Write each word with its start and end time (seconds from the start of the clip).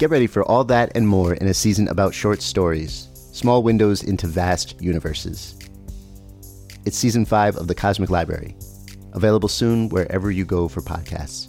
Get 0.00 0.08
ready 0.08 0.26
for 0.26 0.42
all 0.44 0.64
that 0.64 0.92
and 0.94 1.06
more 1.06 1.34
in 1.34 1.46
a 1.46 1.52
season 1.52 1.86
about 1.88 2.14
short 2.14 2.40
stories, 2.40 3.10
small 3.34 3.62
windows 3.62 4.02
into 4.02 4.26
vast 4.26 4.80
universes. 4.80 5.58
It's 6.86 6.96
season 6.96 7.26
five 7.26 7.54
of 7.56 7.68
The 7.68 7.74
Cosmic 7.74 8.08
Library, 8.08 8.56
available 9.12 9.50
soon 9.50 9.90
wherever 9.90 10.30
you 10.30 10.46
go 10.46 10.68
for 10.68 10.80
podcasts. 10.80 11.48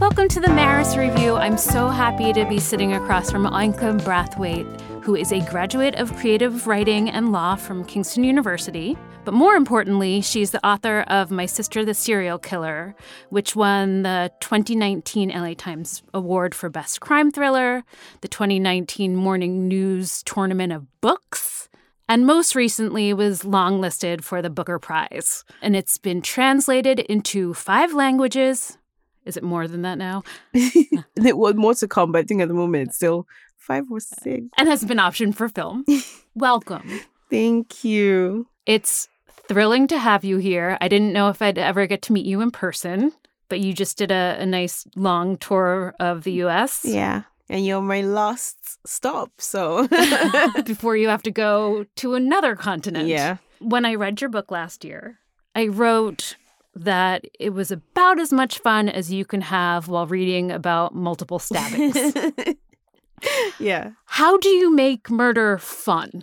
Welcome 0.00 0.28
to 0.30 0.40
the 0.40 0.48
Maris 0.48 0.96
Review. 0.96 1.34
I'm 1.34 1.58
so 1.58 1.88
happy 1.88 2.32
to 2.32 2.46
be 2.46 2.58
sitting 2.58 2.94
across 2.94 3.30
from 3.30 3.44
Oyinkan 3.44 4.02
Braithwaite, 4.02 4.80
who 5.02 5.14
is 5.14 5.30
a 5.30 5.46
graduate 5.50 5.96
of 5.96 6.16
creative 6.16 6.66
writing 6.66 7.10
and 7.10 7.32
law 7.32 7.54
from 7.54 7.84
Kingston 7.84 8.24
University. 8.24 8.96
But 9.28 9.34
more 9.34 9.56
importantly, 9.56 10.22
she's 10.22 10.52
the 10.52 10.66
author 10.66 11.02
of 11.02 11.30
My 11.30 11.44
Sister 11.44 11.84
the 11.84 11.92
Serial 11.92 12.38
Killer, 12.38 12.94
which 13.28 13.54
won 13.54 14.02
the 14.02 14.32
2019 14.40 15.28
LA 15.28 15.52
Times 15.52 16.02
Award 16.14 16.54
for 16.54 16.70
Best 16.70 17.02
Crime 17.02 17.30
Thriller, 17.30 17.84
the 18.22 18.28
2019 18.28 19.14
Morning 19.14 19.68
News 19.68 20.22
Tournament 20.22 20.72
of 20.72 20.86
Books, 21.02 21.68
and 22.08 22.24
most 22.24 22.54
recently 22.54 23.12
was 23.12 23.42
longlisted 23.42 24.24
for 24.24 24.40
the 24.40 24.48
Booker 24.48 24.78
Prize. 24.78 25.44
And 25.60 25.76
it's 25.76 25.98
been 25.98 26.22
translated 26.22 26.98
into 26.98 27.52
five 27.52 27.92
languages, 27.92 28.78
is 29.26 29.36
it 29.36 29.42
more 29.42 29.68
than 29.68 29.82
that 29.82 29.98
now? 29.98 30.22
it 30.54 31.36
was 31.36 31.54
more 31.54 31.74
to 31.74 31.86
come, 31.86 32.12
but 32.12 32.20
I 32.20 32.22
think 32.22 32.40
at 32.40 32.48
the 32.48 32.54
moment 32.54 32.88
it's 32.88 32.96
still 32.96 33.26
five 33.58 33.84
or 33.90 34.00
six. 34.00 34.46
And 34.56 34.68
has 34.70 34.86
been 34.86 34.96
optioned 34.96 35.34
for 35.34 35.50
film. 35.50 35.84
Welcome. 36.34 37.02
Thank 37.28 37.84
you. 37.84 38.46
It's 38.64 39.10
thrilling 39.48 39.86
to 39.88 39.98
have 39.98 40.24
you 40.24 40.36
here. 40.38 40.78
I 40.80 40.88
didn't 40.88 41.12
know 41.12 41.28
if 41.30 41.42
I'd 41.42 41.58
ever 41.58 41.86
get 41.86 42.02
to 42.02 42.12
meet 42.12 42.26
you 42.26 42.40
in 42.40 42.50
person, 42.50 43.12
but 43.48 43.60
you 43.60 43.72
just 43.72 43.98
did 43.98 44.12
a, 44.12 44.36
a 44.38 44.46
nice 44.46 44.86
long 44.94 45.36
tour 45.38 45.94
of 45.98 46.22
the 46.24 46.32
US. 46.44 46.84
Yeah. 46.84 47.22
And 47.48 47.64
you're 47.64 47.80
my 47.80 48.02
last 48.02 48.78
stop, 48.86 49.32
so 49.38 49.88
before 50.64 50.96
you 50.96 51.08
have 51.08 51.22
to 51.22 51.30
go 51.30 51.86
to 51.96 52.14
another 52.14 52.54
continent. 52.54 53.08
Yeah. 53.08 53.38
When 53.60 53.84
I 53.84 53.94
read 53.94 54.20
your 54.20 54.30
book 54.30 54.50
last 54.50 54.84
year, 54.84 55.18
I 55.54 55.68
wrote 55.68 56.36
that 56.74 57.24
it 57.40 57.50
was 57.50 57.70
about 57.70 58.20
as 58.20 58.32
much 58.32 58.58
fun 58.58 58.88
as 58.88 59.10
you 59.10 59.24
can 59.24 59.40
have 59.40 59.88
while 59.88 60.06
reading 60.06 60.52
about 60.52 60.94
multiple 60.94 61.38
stabbings. 61.38 61.96
yeah. 63.58 63.92
How 64.04 64.36
do 64.36 64.48
you 64.48 64.72
make 64.72 65.10
murder 65.10 65.58
fun? 65.58 66.22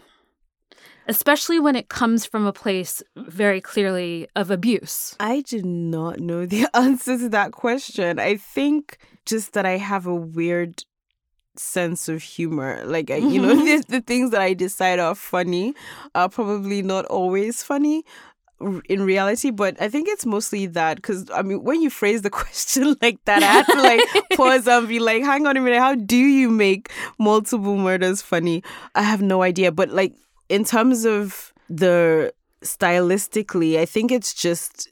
Especially 1.08 1.60
when 1.60 1.76
it 1.76 1.90
comes 1.90 2.26
from 2.26 2.46
a 2.46 2.54
place 2.54 3.04
mm. 3.18 3.28
very 3.28 3.62
clearly 3.62 4.28
of 4.36 4.52
abuse. 4.52 5.16
I 5.20 5.42
do 5.42 5.62
not 5.62 6.20
know 6.20 6.46
the 6.46 6.68
answer 6.74 7.18
to 7.18 7.30
that 7.30 7.52
question. 7.52 8.20
I 8.20 8.38
think 8.38 8.98
just 9.26 9.54
that 9.54 9.66
I 9.66 9.78
have 9.78 10.06
a 10.08 10.16
weird 10.16 10.84
sense 11.58 12.10
of 12.10 12.22
humor. 12.22 12.82
Like, 12.86 13.10
you 13.10 13.42
know, 13.42 13.56
mm-hmm. 13.56 13.66
the, 13.66 13.86
the 13.88 14.02
things 14.02 14.32
that 14.32 14.42
I 14.42 14.54
decide 14.54 15.00
are 15.00 15.16
funny 15.16 15.74
are 16.14 16.30
probably 16.30 16.82
not 16.82 17.06
always 17.06 17.64
funny 17.64 18.04
in 18.88 19.04
reality, 19.04 19.52
but 19.52 19.80
I 19.82 19.90
think 19.90 20.08
it's 20.08 20.26
mostly 20.26 20.66
that 20.68 20.96
because 20.96 21.30
I 21.32 21.42
mean, 21.42 21.64
when 21.64 21.82
you 21.82 21.90
phrase 21.90 22.22
the 22.22 22.30
question 22.42 22.96
like 23.02 23.24
that, 23.26 23.44
I 23.44 23.46
had 23.46 23.66
to 23.68 23.82
like 23.82 24.30
pause 24.38 24.68
and 24.68 24.88
be 24.88 25.00
like, 25.00 25.24
hang 25.24 25.46
on 25.46 25.58
a 25.58 25.62
minute, 25.62 25.80
how 25.80 25.96
do 25.96 26.18
you 26.18 26.50
make 26.50 26.92
multiple 27.20 27.78
murders 27.78 28.22
funny? 28.22 28.64
I 28.94 29.02
have 29.02 29.22
no 29.22 29.42
idea. 29.42 29.72
But 29.72 29.90
like, 29.90 30.14
in 30.50 30.64
terms 30.64 31.06
of 31.06 31.54
the 31.70 32.34
stylistically, 32.62 33.78
I 33.78 33.86
think 33.86 34.12
it's 34.12 34.34
just 34.34 34.90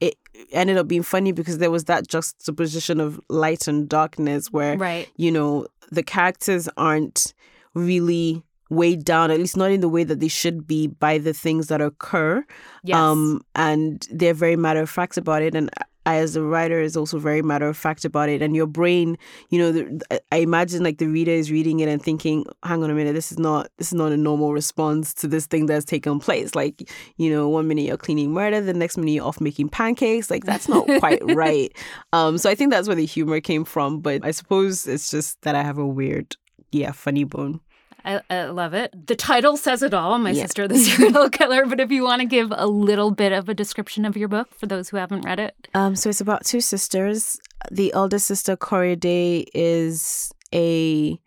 it 0.00 0.16
ended 0.50 0.76
up 0.76 0.88
being 0.88 1.02
funny 1.02 1.32
because 1.32 1.58
there 1.58 1.70
was 1.70 1.84
that 1.84 2.08
juxtaposition 2.08 3.00
of 3.00 3.20
light 3.28 3.68
and 3.68 3.88
darkness 3.88 4.48
where, 4.50 4.76
right. 4.76 5.08
you 5.16 5.30
know, 5.30 5.66
the 5.90 6.02
characters 6.02 6.68
aren't 6.76 7.34
really 7.74 8.42
weighed 8.68 9.04
down, 9.04 9.30
at 9.30 9.38
least 9.38 9.56
not 9.56 9.70
in 9.70 9.80
the 9.80 9.88
way 9.88 10.02
that 10.02 10.20
they 10.20 10.28
should 10.28 10.66
be 10.66 10.86
by 10.86 11.18
the 11.18 11.32
things 11.32 11.68
that 11.68 11.80
occur. 11.80 12.44
Yes. 12.82 12.96
Um, 12.96 13.42
and 13.54 14.06
they're 14.10 14.34
very 14.34 14.56
matter 14.56 14.80
of 14.80 14.90
fact 14.90 15.16
about 15.16 15.42
it. 15.42 15.54
And 15.54 15.70
as 16.06 16.36
a 16.36 16.42
writer, 16.42 16.80
is 16.80 16.96
also 16.96 17.18
very 17.18 17.42
matter 17.42 17.68
of 17.68 17.76
fact 17.76 18.04
about 18.04 18.28
it. 18.28 18.42
And 18.42 18.56
your 18.56 18.66
brain, 18.66 19.16
you 19.50 19.58
know, 19.58 19.72
the, 19.72 20.22
I 20.30 20.36
imagine 20.38 20.82
like 20.82 20.98
the 20.98 21.06
reader 21.06 21.32
is 21.32 21.50
reading 21.50 21.80
it 21.80 21.88
and 21.88 22.02
thinking, 22.02 22.44
"Hang 22.62 22.82
on 22.82 22.90
a 22.90 22.94
minute, 22.94 23.14
this 23.14 23.32
is 23.32 23.38
not 23.38 23.68
this 23.78 23.88
is 23.88 23.94
not 23.94 24.12
a 24.12 24.16
normal 24.16 24.52
response 24.52 25.14
to 25.14 25.28
this 25.28 25.46
thing 25.46 25.66
that's 25.66 25.84
taken 25.84 26.18
place." 26.18 26.54
Like, 26.54 26.90
you 27.16 27.30
know, 27.30 27.48
one 27.48 27.68
minute 27.68 27.82
you're 27.82 27.96
cleaning 27.96 28.32
murder, 28.32 28.60
the 28.60 28.74
next 28.74 28.96
minute 28.96 29.12
you're 29.12 29.24
off 29.24 29.40
making 29.40 29.68
pancakes. 29.68 30.30
Like 30.30 30.44
that's 30.44 30.68
not 30.68 30.86
quite 30.98 31.22
right. 31.34 31.76
Um, 32.12 32.38
so 32.38 32.50
I 32.50 32.54
think 32.54 32.70
that's 32.70 32.88
where 32.88 32.96
the 32.96 33.06
humor 33.06 33.40
came 33.40 33.64
from. 33.64 34.00
But 34.00 34.24
I 34.24 34.30
suppose 34.30 34.86
it's 34.86 35.10
just 35.10 35.40
that 35.42 35.54
I 35.54 35.62
have 35.62 35.78
a 35.78 35.86
weird, 35.86 36.36
yeah, 36.70 36.92
funny 36.92 37.24
bone. 37.24 37.60
I, 38.04 38.20
I, 38.30 38.44
love 38.46 38.74
it. 38.74 39.06
The 39.06 39.16
title 39.16 39.56
says 39.56 39.82
it 39.82 39.94
all. 39.94 40.18
My 40.18 40.30
yeah. 40.30 40.42
sister, 40.42 40.66
the 40.66 40.78
serial 40.78 41.30
killer. 41.30 41.66
But 41.66 41.80
if 41.80 41.90
you 41.90 42.02
want 42.02 42.20
to 42.20 42.26
give 42.26 42.52
a 42.54 42.66
little 42.66 43.10
bit 43.10 43.32
of 43.32 43.48
a 43.48 43.54
description 43.54 44.04
of 44.04 44.16
your 44.16 44.28
book 44.28 44.54
for 44.54 44.66
those 44.66 44.88
who 44.88 44.96
haven't 44.96 45.22
read 45.22 45.38
it, 45.38 45.68
um, 45.74 45.96
so 45.96 46.10
it's 46.10 46.20
about 46.20 46.44
two 46.44 46.60
sisters. 46.60 47.38
The 47.70 47.92
elder 47.92 48.18
sister, 48.18 48.56
Korede, 48.56 49.46
is 49.54 50.32
a 50.54 51.18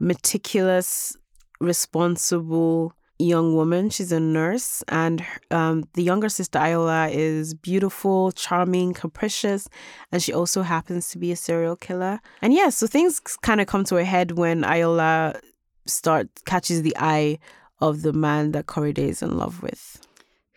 meticulous, 0.00 1.16
responsible 1.60 2.92
young 3.18 3.54
woman. 3.54 3.90
She's 3.90 4.12
a 4.12 4.20
nurse, 4.20 4.82
and 4.88 5.24
um, 5.50 5.84
the 5.94 6.02
younger 6.02 6.28
sister 6.28 6.58
Ayoola 6.58 7.10
is 7.12 7.54
beautiful, 7.54 8.32
charming, 8.32 8.92
capricious, 8.94 9.68
and 10.12 10.22
she 10.22 10.32
also 10.32 10.62
happens 10.62 11.08
to 11.10 11.18
be 11.18 11.32
a 11.32 11.36
serial 11.36 11.76
killer. 11.76 12.20
And 12.42 12.52
yeah, 12.52 12.68
so 12.68 12.86
things 12.86 13.20
kind 13.20 13.60
of 13.60 13.66
come 13.66 13.84
to 13.84 13.96
a 13.96 14.04
head 14.04 14.32
when 14.32 14.62
Ayoola 14.62 15.40
start 15.86 16.28
catches 16.44 16.82
the 16.82 16.96
eye 16.98 17.38
of 17.80 18.02
the 18.02 18.12
man 18.12 18.52
that 18.52 18.66
Korede 18.66 18.98
is 18.98 19.22
in 19.22 19.36
love 19.36 19.62
with. 19.62 20.06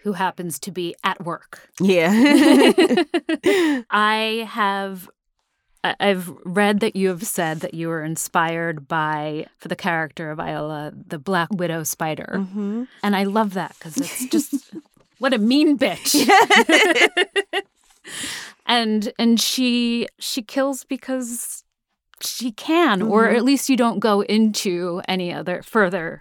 Who 0.03 0.13
happens 0.13 0.59
to 0.59 0.71
be 0.71 0.95
at 1.03 1.23
work. 1.23 1.69
Yeah. 1.79 2.11
I 3.91 4.47
have 4.49 5.09
I've 5.83 6.29
read 6.43 6.81
that 6.81 6.95
you 6.95 7.07
have 7.07 7.23
said 7.23 7.61
that 7.61 7.73
you 7.73 7.87
were 7.87 8.03
inspired 8.03 8.87
by 8.87 9.45
for 9.57 9.69
the 9.69 9.75
character 9.75 10.29
of 10.29 10.37
Ayoola, 10.37 10.91
the 11.07 11.19
Black 11.19 11.49
Widow 11.51 11.83
spider. 11.83 12.35
Mm-hmm. 12.35 12.83
And 13.01 13.15
I 13.15 13.23
love 13.23 13.53
that 13.53 13.75
because 13.77 13.97
it's 13.97 14.25
just 14.25 14.73
what 15.19 15.33
a 15.33 15.37
mean 15.37 15.77
bitch. 15.77 16.27
and 18.65 19.13
and 19.17 19.39
she 19.39 20.07
she 20.19 20.41
kills 20.41 20.83
because 20.83 21.63
she 22.21 22.51
can, 22.51 23.01
or 23.01 23.25
Mm-hmm. 23.27 23.35
at 23.37 23.43
least 23.43 23.69
you 23.69 23.77
don't 23.77 23.99
go 23.99 24.21
into 24.21 25.01
any 25.07 25.33
other 25.33 25.61
further 25.63 26.19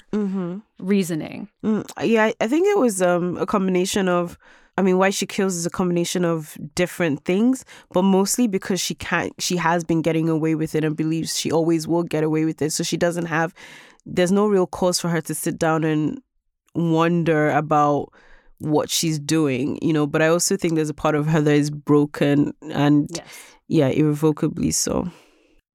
reasoning. 0.79 1.49
Mm, 1.65 1.85
yeah, 2.05 2.25
I- 2.27 2.35
I 2.41 2.49
think 2.49 2.67
it 2.67 2.79
was 2.79 3.01
um, 3.03 3.37
a 3.37 3.47
combination 3.47 4.09
of. 4.09 4.39
I 4.77 4.83
mean, 4.83 4.97
why 4.97 5.11
she 5.11 5.27
kills 5.27 5.57
is 5.57 5.67
a 5.67 5.71
combination 5.71 6.25
of 6.25 6.57
different 6.77 7.25
things, 7.25 7.65
but 7.93 8.03
mostly 8.03 8.47
because 8.47 8.81
she 8.81 8.95
can't. 8.95 9.33
She 9.41 9.57
has 9.57 9.83
been 9.83 10.03
getting 10.03 10.29
away 10.29 10.55
with 10.55 10.77
it 10.77 10.85
and 10.85 10.97
believes 10.97 11.37
she 11.37 11.51
always 11.51 11.89
will 11.89 12.05
get 12.05 12.23
away 12.23 12.45
with 12.45 12.63
it. 12.63 12.71
So 12.73 12.85
she 12.85 12.97
doesn't 12.97 13.27
have. 13.27 13.53
There's 14.07 14.31
no 14.31 14.47
real 14.47 14.69
cause 14.69 15.01
for 15.01 15.09
her 15.09 15.21
to 15.23 15.35
sit 15.35 15.59
down 15.59 15.83
and 15.83 16.21
wonder 16.77 17.51
about 17.51 18.13
what 18.59 18.89
she's 18.89 19.19
doing, 19.19 19.81
you 19.83 19.93
know. 19.93 20.07
But 20.07 20.23
I 20.23 20.29
also 20.29 20.57
think 20.57 20.77
there's 20.77 20.89
a 20.91 20.95
part 20.95 21.17
of 21.17 21.27
her 21.27 21.41
that 21.41 21.55
is 21.55 21.71
broken 21.71 22.53
and 22.71 23.09
Yes. 23.13 23.27
yeah, 23.67 23.89
irrevocably 23.89 24.71
so. 24.71 25.11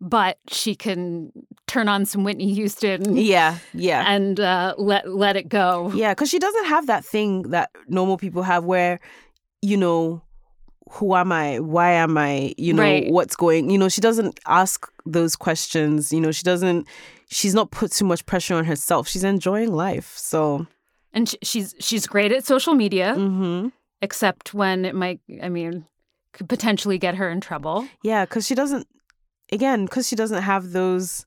But 0.06 0.38
she 0.50 0.76
can 0.76 1.32
turn 1.66 1.88
on 1.88 2.06
some 2.06 2.26
Whitney 2.26 2.54
Houston 2.54 3.16
Yeah, 3.16 3.60
yeah. 3.74 4.04
and 4.06 4.38
uh, 4.38 4.76
let 4.78 5.08
let 5.08 5.38
it 5.38 5.48
go. 5.48 5.92
Yeah, 5.96 6.12
because 6.14 6.30
she 6.30 6.40
doesn't 6.40 6.66
have 6.66 6.88
that 6.88 7.06
thing 7.06 7.44
that 7.52 7.70
normal 7.88 8.18
people 8.18 8.44
have 8.44 8.66
where, 8.66 9.00
you 9.62 9.78
know, 9.78 10.22
who 10.92 11.16
am 11.16 11.32
I? 11.32 11.60
Why 11.62 11.92
am 11.92 12.18
I? 12.18 12.54
You 12.58 12.74
know, 12.74 12.84
Right. 12.84 13.10
what's 13.10 13.38
going 13.38 13.70
you 13.70 13.78
know, 13.78 13.88
she 13.88 14.02
doesn't 14.02 14.38
ask 14.46 14.86
those 15.06 15.38
questions. 15.38 16.12
You 16.12 16.20
know, 16.20 16.32
she 16.34 16.44
doesn't 16.44 16.86
she's 17.30 17.54
not 17.56 17.72
put 17.72 17.94
too 17.94 18.04
much 18.06 18.26
pressure 18.26 18.56
on 18.56 18.66
herself. 18.66 19.08
She's 19.08 19.24
enjoying 19.24 19.72
life. 19.72 20.14
So 20.18 20.68
And 21.14 21.30
sh- 21.30 21.36
she's 21.44 21.76
she's 21.80 22.08
great 22.08 22.34
at 22.34 22.46
social 22.46 22.74
media, 22.74 23.14
hmm 23.16 23.70
except 24.02 24.54
when 24.54 24.84
it 24.84 24.96
might. 24.96 25.22
I 25.42 25.48
mean, 25.48 25.86
could 26.34 26.50
potentially 26.50 26.98
get 26.98 27.16
her 27.16 27.30
in 27.30 27.40
trouble. 27.40 27.88
yeah, 28.04 28.26
because 28.26 28.46
she 28.46 28.54
doesn't 28.56 28.86
again, 29.52 29.86
because 29.86 30.08
she 30.08 30.16
doesn't 30.16 30.42
have 30.44 30.72
those 30.72 31.26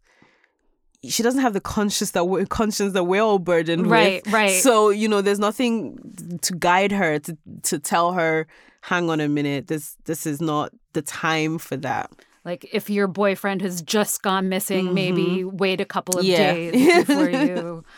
she 1.04 1.22
doesn't 1.22 1.40
have 1.42 1.52
the 1.52 1.60
conscience 1.60 2.12
that 2.12 2.24
we're 2.24 2.46
conscience 2.46 2.92
that 2.94 3.04
we're 3.04 3.22
all 3.22 3.38
burdened 3.38 3.86
Right, 3.86 4.24
with. 4.24 4.32
right. 4.32 4.50
right. 4.50 4.62
So, 4.62 4.88
you 4.88 5.06
know, 5.08 5.20
there's 5.22 5.38
nothing 5.38 5.98
to 6.42 6.52
guide 6.54 6.90
her 6.92 7.18
to 7.20 7.36
to 7.64 7.78
tell 7.78 8.12
her, 8.14 8.46
hang 8.80 9.08
on 9.10 9.20
a 9.20 9.28
minute, 9.28 9.68
this 9.68 9.96
this 10.06 10.26
is 10.26 10.40
not 10.40 10.72
the 10.94 11.02
time 11.02 11.58
for 11.58 11.76
that. 11.76 12.10
Like 12.44 12.68
if 12.72 12.88
your 12.90 13.06
boyfriend 13.08 13.60
has 13.62 13.82
just 13.82 14.22
gone 14.22 14.48
missing, 14.48 14.94
maybe 14.94 15.44
wait 15.44 15.80
a 15.80 15.84
couple 15.84 16.18
of 16.18 16.24
Mm-hmm. 16.24 16.32
Yeah. 16.40 16.52
days 16.54 17.06
before 17.06 17.30
you. 17.30 17.84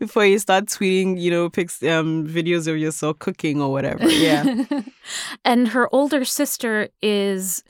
Before 0.00 0.26
you 0.26 0.40
start 0.40 0.66
tweeting, 0.66 1.20
you 1.20 1.30
know, 1.30 1.48
pics 1.48 1.82
um 1.84 2.26
videos 2.26 2.66
of 2.66 2.76
yourself 2.78 3.20
cooking 3.20 3.62
or 3.62 3.70
whatever. 3.70 4.08
Yeah. 4.08 4.64
and 5.44 5.68
her 5.68 5.88
older 5.94 6.24
sister 6.24 6.88
is 7.00 7.62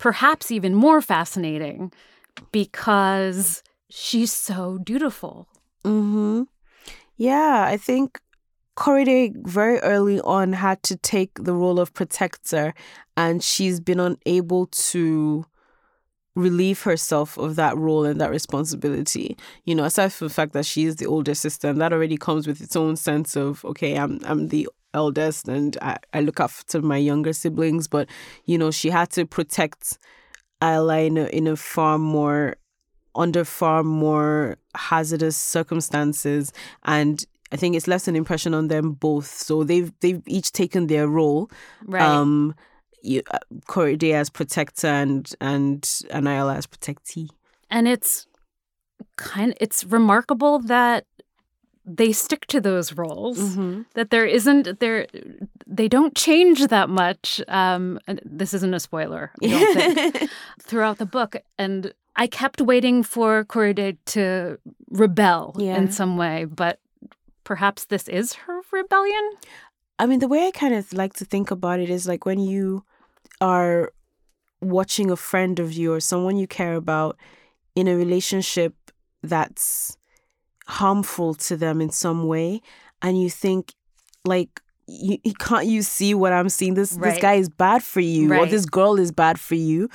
perhaps 0.00 0.50
even 0.50 0.74
more 0.74 1.02
fascinating 1.02 1.92
because 2.50 3.62
she's 3.90 4.32
so 4.32 4.78
dutiful. 4.78 5.46
Mm-hmm. 5.84 6.44
Yeah, 7.18 7.64
I 7.68 7.76
think 7.76 8.18
Korede 8.76 9.46
very 9.46 9.78
early 9.80 10.18
on 10.22 10.54
had 10.54 10.82
to 10.84 10.96
take 10.96 11.32
the 11.34 11.52
role 11.52 11.78
of 11.78 11.92
protector, 11.92 12.72
and 13.16 13.44
she's 13.44 13.78
been 13.78 14.00
unable 14.00 14.66
to 14.66 15.44
relieve 16.34 16.82
herself 16.82 17.36
of 17.36 17.56
that 17.56 17.76
role 17.76 18.06
and 18.06 18.18
that 18.22 18.30
responsibility. 18.30 19.36
You 19.64 19.74
know, 19.74 19.84
aside 19.84 20.14
from 20.14 20.28
the 20.28 20.34
fact 20.34 20.54
that 20.54 20.64
she 20.64 20.84
is 20.84 20.96
the 20.96 21.06
older 21.06 21.34
sister, 21.34 21.68
and 21.68 21.80
that 21.82 21.92
already 21.92 22.16
comes 22.16 22.46
with 22.46 22.62
its 22.62 22.74
own 22.74 22.96
sense 22.96 23.36
of 23.36 23.62
okay, 23.66 23.98
I'm 23.98 24.18
I'm 24.24 24.48
the 24.48 24.66
eldest 24.94 25.48
and 25.48 25.76
I, 25.80 25.96
I 26.12 26.20
look 26.20 26.40
after 26.40 26.82
my 26.82 26.96
younger 26.96 27.32
siblings, 27.32 27.88
but 27.88 28.08
you 28.44 28.58
know, 28.58 28.70
she 28.70 28.90
had 28.90 29.10
to 29.10 29.26
protect 29.26 29.98
Ayoola 30.60 31.06
in 31.06 31.16
a, 31.16 31.24
in 31.26 31.46
a 31.46 31.56
far 31.56 31.98
more 31.98 32.56
under 33.14 33.44
far 33.44 33.82
more 33.82 34.56
hazardous 34.74 35.36
circumstances 35.36 36.52
and 36.84 37.24
I 37.52 37.56
think 37.56 37.74
it's 37.74 37.88
left 37.88 38.06
an 38.06 38.14
impression 38.14 38.54
on 38.54 38.68
them 38.68 38.92
both. 38.92 39.26
So 39.26 39.64
they've 39.64 39.92
they've 40.00 40.22
each 40.26 40.52
taken 40.52 40.86
their 40.86 41.08
role. 41.08 41.50
Right. 41.84 42.02
Um, 42.02 42.54
you, 43.02 43.22
uh, 43.30 43.38
Korede 43.66 44.12
as 44.12 44.30
protector 44.30 44.86
and 44.86 45.28
and 45.40 45.82
Anayala 45.82 46.56
as 46.56 46.66
protectee. 46.66 47.28
and 47.70 47.88
it's 47.88 48.26
kind 49.16 49.54
it's 49.60 49.84
remarkable 49.84 50.58
that 50.58 51.06
they 51.96 52.12
stick 52.12 52.46
to 52.46 52.60
those 52.60 52.92
roles 52.92 53.38
Mm-hmm. 53.38 53.82
that 53.94 54.10
there 54.10 54.24
isn't 54.26 54.80
there 54.80 55.06
they 55.66 55.88
don't 55.88 56.14
change 56.14 56.66
that 56.68 56.88
much 56.88 57.40
um 57.48 57.98
and 58.06 58.20
this 58.24 58.54
isn't 58.54 58.74
a 58.74 58.80
spoiler 58.80 59.30
I 59.42 59.46
don't 59.48 59.74
think, 59.74 60.30
throughout 60.68 60.98
the 60.98 61.06
book 61.06 61.36
and 61.58 61.92
i 62.16 62.26
kept 62.26 62.60
waiting 62.60 63.02
for 63.02 63.44
Korede 63.44 63.96
to 64.14 64.58
rebel 64.90 65.54
Yeah. 65.58 65.76
in 65.78 65.90
some 65.90 66.16
way 66.16 66.44
but 66.44 66.78
perhaps 67.44 67.86
this 67.86 68.08
is 68.08 68.34
her 68.44 68.60
rebellion 68.72 69.26
I 70.02 70.06
mean, 70.06 70.20
the 70.20 70.28
way 70.28 70.46
I 70.46 70.50
kind 70.50 70.72
of 70.74 70.94
like 70.94 71.12
to 71.20 71.26
think 71.26 71.50
about 71.50 71.78
it 71.78 71.90
is 71.90 72.08
like 72.08 72.24
when 72.24 72.40
you 72.40 72.84
are 73.42 73.92
watching 74.62 75.10
a 75.10 75.16
friend 75.16 75.60
of 75.60 75.74
you 75.74 75.92
or 75.92 76.00
someone 76.00 76.38
you 76.38 76.46
care 76.46 76.74
about 76.74 77.18
in 77.74 77.86
a 77.86 77.94
relationship 77.94 78.72
that's 79.22 79.98
harmful 80.70 81.34
to 81.34 81.56
them 81.56 81.80
in 81.80 81.90
some 81.90 82.26
way, 82.26 82.62
and 83.02 83.20
you 83.20 83.28
think, 83.30 83.74
like, 84.24 84.60
you, 84.86 85.18
can't 85.38 85.66
you 85.66 85.82
see 85.82 86.14
what 86.14 86.32
I'm 86.32 86.48
seeing? 86.48 86.74
This 86.74 86.90
this 86.90 87.18
guy 87.18 87.34
is 87.34 87.48
bad 87.48 87.82
for 87.82 88.00
you, 88.00 88.32
or 88.34 88.46
this 88.46 88.66
girl 88.66 88.98
is 88.98 89.12
bad 89.12 89.38
for 89.38 89.54
you. 89.54 89.88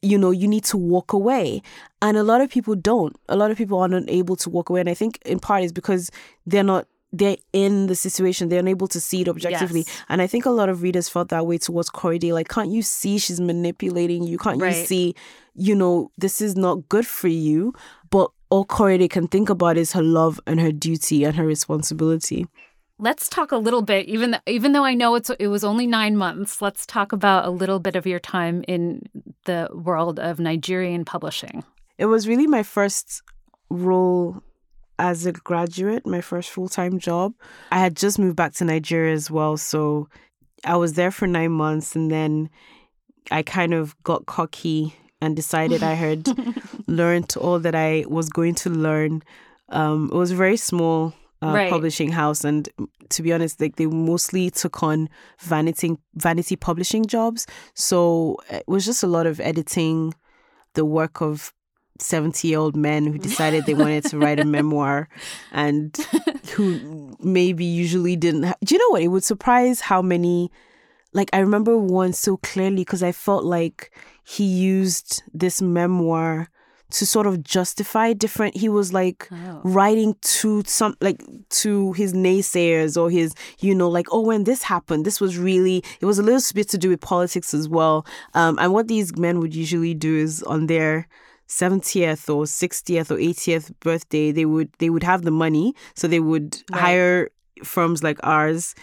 You 0.00 0.16
know, 0.16 0.30
you 0.30 0.46
need 0.46 0.64
to 0.64 0.76
walk 0.76 1.12
away. 1.12 1.62
And 2.00 2.16
a 2.16 2.22
lot 2.22 2.40
of 2.40 2.50
people 2.50 2.76
don't. 2.76 3.16
A 3.28 3.36
lot 3.36 3.50
of 3.50 3.56
people 3.56 3.80
are 3.80 3.88
not 3.88 4.04
able 4.06 4.36
to 4.36 4.50
walk 4.50 4.70
away. 4.70 4.80
And 4.80 4.88
I 4.88 4.94
think 4.94 5.18
in 5.24 5.40
part 5.40 5.64
is 5.64 5.72
because 5.72 6.10
they're 6.46 6.62
not 6.62 6.86
they're 7.12 7.36
in 7.52 7.86
the 7.86 7.94
situation. 7.94 8.48
They're 8.48 8.60
unable 8.60 8.88
to 8.88 9.00
see 9.00 9.22
it 9.22 9.28
objectively. 9.28 9.84
Yes. 9.86 10.04
And 10.08 10.20
I 10.20 10.26
think 10.26 10.46
a 10.46 10.50
lot 10.50 10.68
of 10.68 10.82
readers 10.82 11.08
felt 11.08 11.30
that 11.30 11.46
way 11.46 11.58
towards 11.58 11.90
Korede. 11.90 12.32
Like, 12.32 12.48
can't 12.48 12.70
you 12.70 12.82
see 12.82 13.18
she's 13.18 13.40
manipulating 13.40 14.22
you? 14.24 14.38
Can't 14.38 14.60
you 14.60 14.72
see, 14.72 15.14
you 15.54 15.74
know, 15.74 16.10
this 16.18 16.40
is 16.40 16.54
not 16.54 16.88
good 16.88 17.06
for 17.06 17.28
you? 17.28 17.72
But 18.10 18.30
all 18.50 18.64
Korede 18.64 19.10
can 19.10 19.28
think 19.28 19.48
about 19.50 19.76
is 19.76 19.92
her 19.92 20.02
love 20.02 20.40
and 20.46 20.60
her 20.60 20.72
duty 20.72 21.24
and 21.24 21.36
her 21.36 21.46
responsibility. 21.46 22.46
let's 22.98 23.28
talk 23.28 23.52
a 23.52 23.56
little 23.56 23.82
bit 23.82 24.06
even 24.06 24.30
th- 24.32 24.42
even 24.46 24.72
though 24.72 24.84
i 24.84 24.94
know 24.94 25.14
it's 25.14 25.30
it 25.38 25.46
was 25.48 25.62
only 25.62 25.86
9 25.86 26.16
months 26.16 26.60
let's 26.60 26.84
talk 26.84 27.12
about 27.12 27.44
a 27.44 27.50
little 27.50 27.78
bit 27.78 27.94
of 27.94 28.06
your 28.06 28.18
time 28.18 28.64
in 28.66 29.02
the 29.44 29.68
world 29.72 30.18
of 30.18 30.40
nigerian 30.40 31.04
publishing 31.04 31.62
It 31.98 32.06
was 32.06 32.26
really 32.26 32.46
my 32.48 32.62
first 32.64 33.22
role 33.70 34.42
as 34.98 35.26
a 35.26 35.32
graduate, 35.32 36.04
my 36.06 36.20
first 36.20 36.50
full 36.50 36.68
time 36.68 36.98
job. 36.98 37.32
I 37.70 37.78
had 37.78 37.94
just 37.96 38.18
moved 38.18 38.34
back 38.36 38.52
to 38.54 38.64
Nigeria 38.64 39.14
as 39.14 39.30
well. 39.30 39.56
So 39.56 40.08
I 40.64 40.76
was 40.76 40.94
there 40.94 41.12
for 41.12 41.26
nine 41.28 41.52
months 41.52 41.94
and 41.94 42.10
then 42.10 42.50
I 43.30 43.42
kind 43.42 43.74
of 43.74 43.94
got 44.02 44.26
cocky 44.26 44.94
and 45.20 45.34
decided 45.36 45.82
I 45.82 45.94
had 45.94 46.28
learned 46.86 47.34
all 47.40 47.58
that 47.60 47.74
I 47.74 48.04
was 48.08 48.28
going 48.28 48.54
to 48.56 48.70
learn. 48.70 49.22
Um, 49.70 50.10
it 50.12 50.16
was 50.16 50.30
a 50.30 50.36
very 50.36 50.56
small 50.56 51.12
uh, 51.42 51.52
Right. 51.54 51.70
publishing 51.70 52.10
house, 52.12 52.44
and 52.44 52.68
to 53.10 53.22
be 53.22 53.32
honest, 53.32 53.60
like 53.60 53.76
they 53.76 53.86
mostly 53.86 54.50
took 54.50 54.82
on 54.82 55.08
vanity 55.40 55.96
vanity 56.14 56.56
publishing 56.56 57.04
jobs. 57.06 57.46
So 57.74 58.38
it 58.50 58.64
was 58.66 58.84
just 58.84 59.02
a 59.02 59.06
lot 59.06 59.26
of 59.26 59.38
editing, 59.40 60.14
the 60.74 60.84
work 60.84 61.20
of 61.22 61.52
70 62.00 62.46
year 62.48 62.58
old 62.58 62.76
men 62.76 63.06
who 63.06 63.18
decided 63.18 63.66
they 63.66 63.74
wanted 63.74 64.04
to 64.06 64.18
write 64.18 64.38
a 64.38 64.44
memoir 64.58 65.08
and 65.52 65.96
who 66.54 67.16
maybe 67.20 67.64
usually 67.64 68.14
didn't 68.14 68.44
ha- 68.44 68.54
do 68.64 68.74
you 68.74 68.78
know 68.78 68.90
what 68.90 69.02
it 69.02 69.08
would 69.08 69.24
surprise 69.24 69.80
how 69.80 70.00
many 70.00 70.48
like 71.12 71.28
i 71.32 71.40
remember 71.40 71.76
one 71.76 72.12
so 72.12 72.36
clearly 72.36 72.76
because 72.82 73.02
i 73.02 73.10
felt 73.10 73.42
like 73.42 73.92
he 74.28 74.44
used 74.44 75.22
this 75.32 75.62
memoir 75.62 76.48
to 76.90 77.06
sort 77.06 77.26
of 77.26 77.42
justify 77.42 78.12
different 78.12 78.56
he 78.56 78.68
was 78.68 78.92
like 78.92 79.28
writing 79.62 80.14
to 80.20 80.62
some 80.66 80.94
like 81.00 81.20
to 81.48 81.92
his 81.94 82.12
naysayers 82.12 83.00
or 83.00 83.10
his 83.10 83.34
you 83.60 83.74
know 83.74 83.88
like 83.88 84.06
oh 84.10 84.20
when 84.20 84.44
this 84.44 84.62
happened 84.62 85.04
this 85.04 85.20
was 85.20 85.38
really 85.38 85.82
it 86.00 86.06
was 86.06 86.18
a 86.18 86.22
little 86.22 86.42
bit 86.54 86.68
to 86.68 86.78
do 86.78 86.88
with 86.90 87.00
politics 87.00 87.54
as 87.54 87.68
well. 87.68 88.06
Um 88.34 88.58
and 88.58 88.72
what 88.72 88.88
these 88.88 89.16
men 89.16 89.38
would 89.40 89.54
usually 89.54 89.94
do 89.94 90.16
is 90.16 90.42
on 90.42 90.66
their 90.66 91.08
70th 91.48 92.28
or 92.34 92.44
60th 92.44 93.10
or 93.10 93.16
80th 93.16 93.72
birthday 93.80 94.30
they 94.32 94.44
would 94.44 94.70
they 94.78 94.90
would 94.90 95.04
have 95.04 95.22
the 95.22 95.30
money. 95.44 95.74
So 95.94 96.06
they 96.06 96.20
would 96.20 96.62
hire 96.72 97.30
firms 97.64 98.02
like 98.02 98.18
ours 98.22 98.74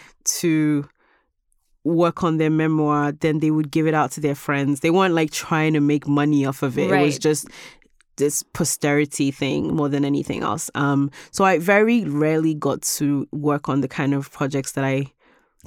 to 0.41 0.87
work 1.85 2.23
on 2.23 2.37
their 2.37 2.49
memoir 2.49 3.11
then 3.13 3.39
they 3.39 3.51
would 3.51 3.71
give 3.71 3.87
it 3.87 3.93
out 3.93 4.11
to 4.11 4.19
their 4.19 4.35
friends 4.35 4.81
they 4.81 4.91
weren't 4.91 5.13
like 5.13 5.31
trying 5.31 5.71
to 5.71 5.79
make 5.79 6.07
money 6.07 6.45
off 6.45 6.61
of 6.63 6.77
it 6.77 6.89
it 6.91 7.01
was 7.01 7.17
just 7.17 7.47
this 8.17 8.43
posterity 8.43 9.29
thing 9.31 9.73
more 9.75 9.87
than 9.87 10.03
anything 10.03 10.41
else 10.41 10.69
um 10.75 11.11
so 11.31 11.43
i 11.45 11.59
very 11.59 12.03
rarely 12.05 12.53
got 12.53 12.81
to 12.81 13.27
work 13.31 13.69
on 13.69 13.81
the 13.81 13.87
kind 13.87 14.13
of 14.13 14.31
projects 14.31 14.73
that 14.73 14.83
i 14.83 15.05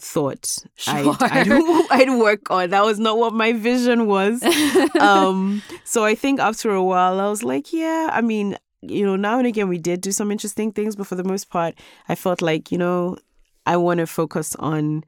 thought 0.00 0.58
Sure. 0.76 1.16
I'd, 1.20 1.48
I'd, 1.50 1.86
I'd 1.90 2.18
work 2.18 2.50
on. 2.50 2.70
That 2.70 2.84
was 2.84 2.98
not 2.98 3.18
what 3.18 3.32
my 3.34 3.52
vision 3.52 4.06
was. 4.06 4.42
um, 5.00 5.62
so 5.84 6.04
I 6.04 6.14
think 6.14 6.40
after 6.40 6.70
a 6.70 6.82
while, 6.82 7.20
I 7.20 7.28
was 7.28 7.42
like, 7.42 7.72
yeah, 7.72 8.08
I 8.12 8.20
mean, 8.20 8.56
you 8.80 9.04
know, 9.04 9.16
now 9.16 9.38
and 9.38 9.46
again, 9.46 9.68
we 9.68 9.78
did 9.78 10.00
do 10.00 10.12
some 10.12 10.30
interesting 10.30 10.72
things, 10.72 10.94
but 10.96 11.06
for 11.06 11.16
the 11.16 11.24
most 11.24 11.50
part, 11.50 11.74
I 12.08 12.14
felt 12.14 12.40
like, 12.42 12.70
you 12.70 12.78
know, 12.78 13.16
I 13.66 13.76
want 13.76 13.98
to 13.98 14.06
focus 14.06 14.54
on 14.56 15.04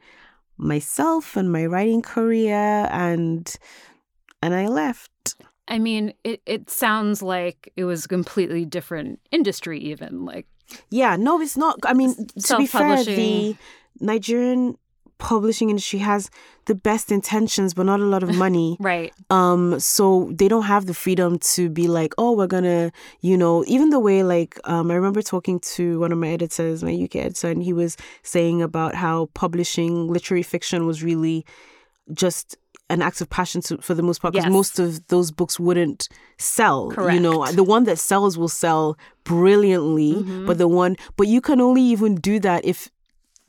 myself 0.60 1.36
and 1.36 1.50
my 1.50 1.66
writing 1.66 2.02
career 2.02 2.88
and 2.90 3.52
and 4.42 4.54
I 4.54 4.68
left. 4.68 5.34
I 5.68 5.78
mean, 5.78 6.14
it, 6.24 6.42
it 6.46 6.68
sounds 6.68 7.22
like 7.22 7.72
it 7.76 7.84
was 7.84 8.04
a 8.04 8.08
completely 8.08 8.64
different 8.64 9.20
industry, 9.30 9.78
even. 9.78 10.24
Like, 10.24 10.46
Yeah, 10.90 11.16
no, 11.16 11.40
it's 11.40 11.56
not. 11.56 11.78
I 11.84 11.92
mean, 11.92 12.14
to 12.44 12.56
be 12.56 12.66
fair, 12.66 13.04
the. 13.04 13.56
Nigerian 14.00 14.76
publishing 15.20 15.70
industry 15.70 15.98
has 16.00 16.30
the 16.66 16.74
best 16.74 17.10
intentions, 17.12 17.74
but 17.74 17.84
not 17.86 18.00
a 18.00 18.04
lot 18.14 18.22
of 18.22 18.34
money. 18.46 18.76
right. 18.80 19.12
um 19.30 19.78
so 19.80 20.30
they 20.40 20.48
don't 20.48 20.64
have 20.74 20.86
the 20.86 20.94
freedom 20.94 21.38
to 21.54 21.68
be 21.68 21.86
like 21.88 22.12
oh 22.18 22.32
we're 22.38 22.46
gonna 22.56 22.90
you 23.20 23.36
know 23.36 23.64
even 23.66 23.90
the 23.90 24.00
way 24.08 24.22
like 24.22 24.52
um 24.64 24.90
i 24.90 24.94
remember 24.94 25.22
talking 25.22 25.58
to 25.60 25.82
one 26.04 26.12
of 26.12 26.18
my 26.18 26.28
editors 26.36 26.82
my 26.88 26.94
uk 27.04 27.14
editor 27.16 27.48
and 27.54 27.62
he 27.68 27.72
was 27.72 27.96
saying 28.22 28.62
about 28.62 28.92
how 28.94 29.16
publishing 29.34 29.92
literary 30.16 30.42
fiction 30.42 30.86
was 30.90 31.02
really 31.10 31.44
just 32.24 32.56
an 32.88 33.02
act 33.02 33.20
of 33.20 33.28
passion 33.30 33.60
to, 33.62 33.78
for 33.86 33.94
the 33.94 34.02
most 34.02 34.20
part 34.20 34.32
because 34.34 34.46
Yes. 34.46 34.52
most 34.60 34.78
of 34.84 34.88
those 35.12 35.30
books 35.30 35.60
wouldn't 35.60 36.08
sell 36.38 36.90
Correct. 36.90 37.14
you 37.14 37.20
know 37.26 37.36
the 37.60 37.64
one 37.76 37.84
that 37.84 37.98
sells 37.98 38.32
will 38.40 38.48
sell 38.64 38.96
brilliantly 39.24 40.12
Mm-hmm. 40.14 40.46
but 40.46 40.58
the 40.58 40.68
one 40.68 40.96
but 41.16 41.26
you 41.28 41.40
can 41.40 41.60
only 41.60 41.82
even 41.82 42.14
do 42.16 42.38
that 42.40 42.64
if 42.64 42.78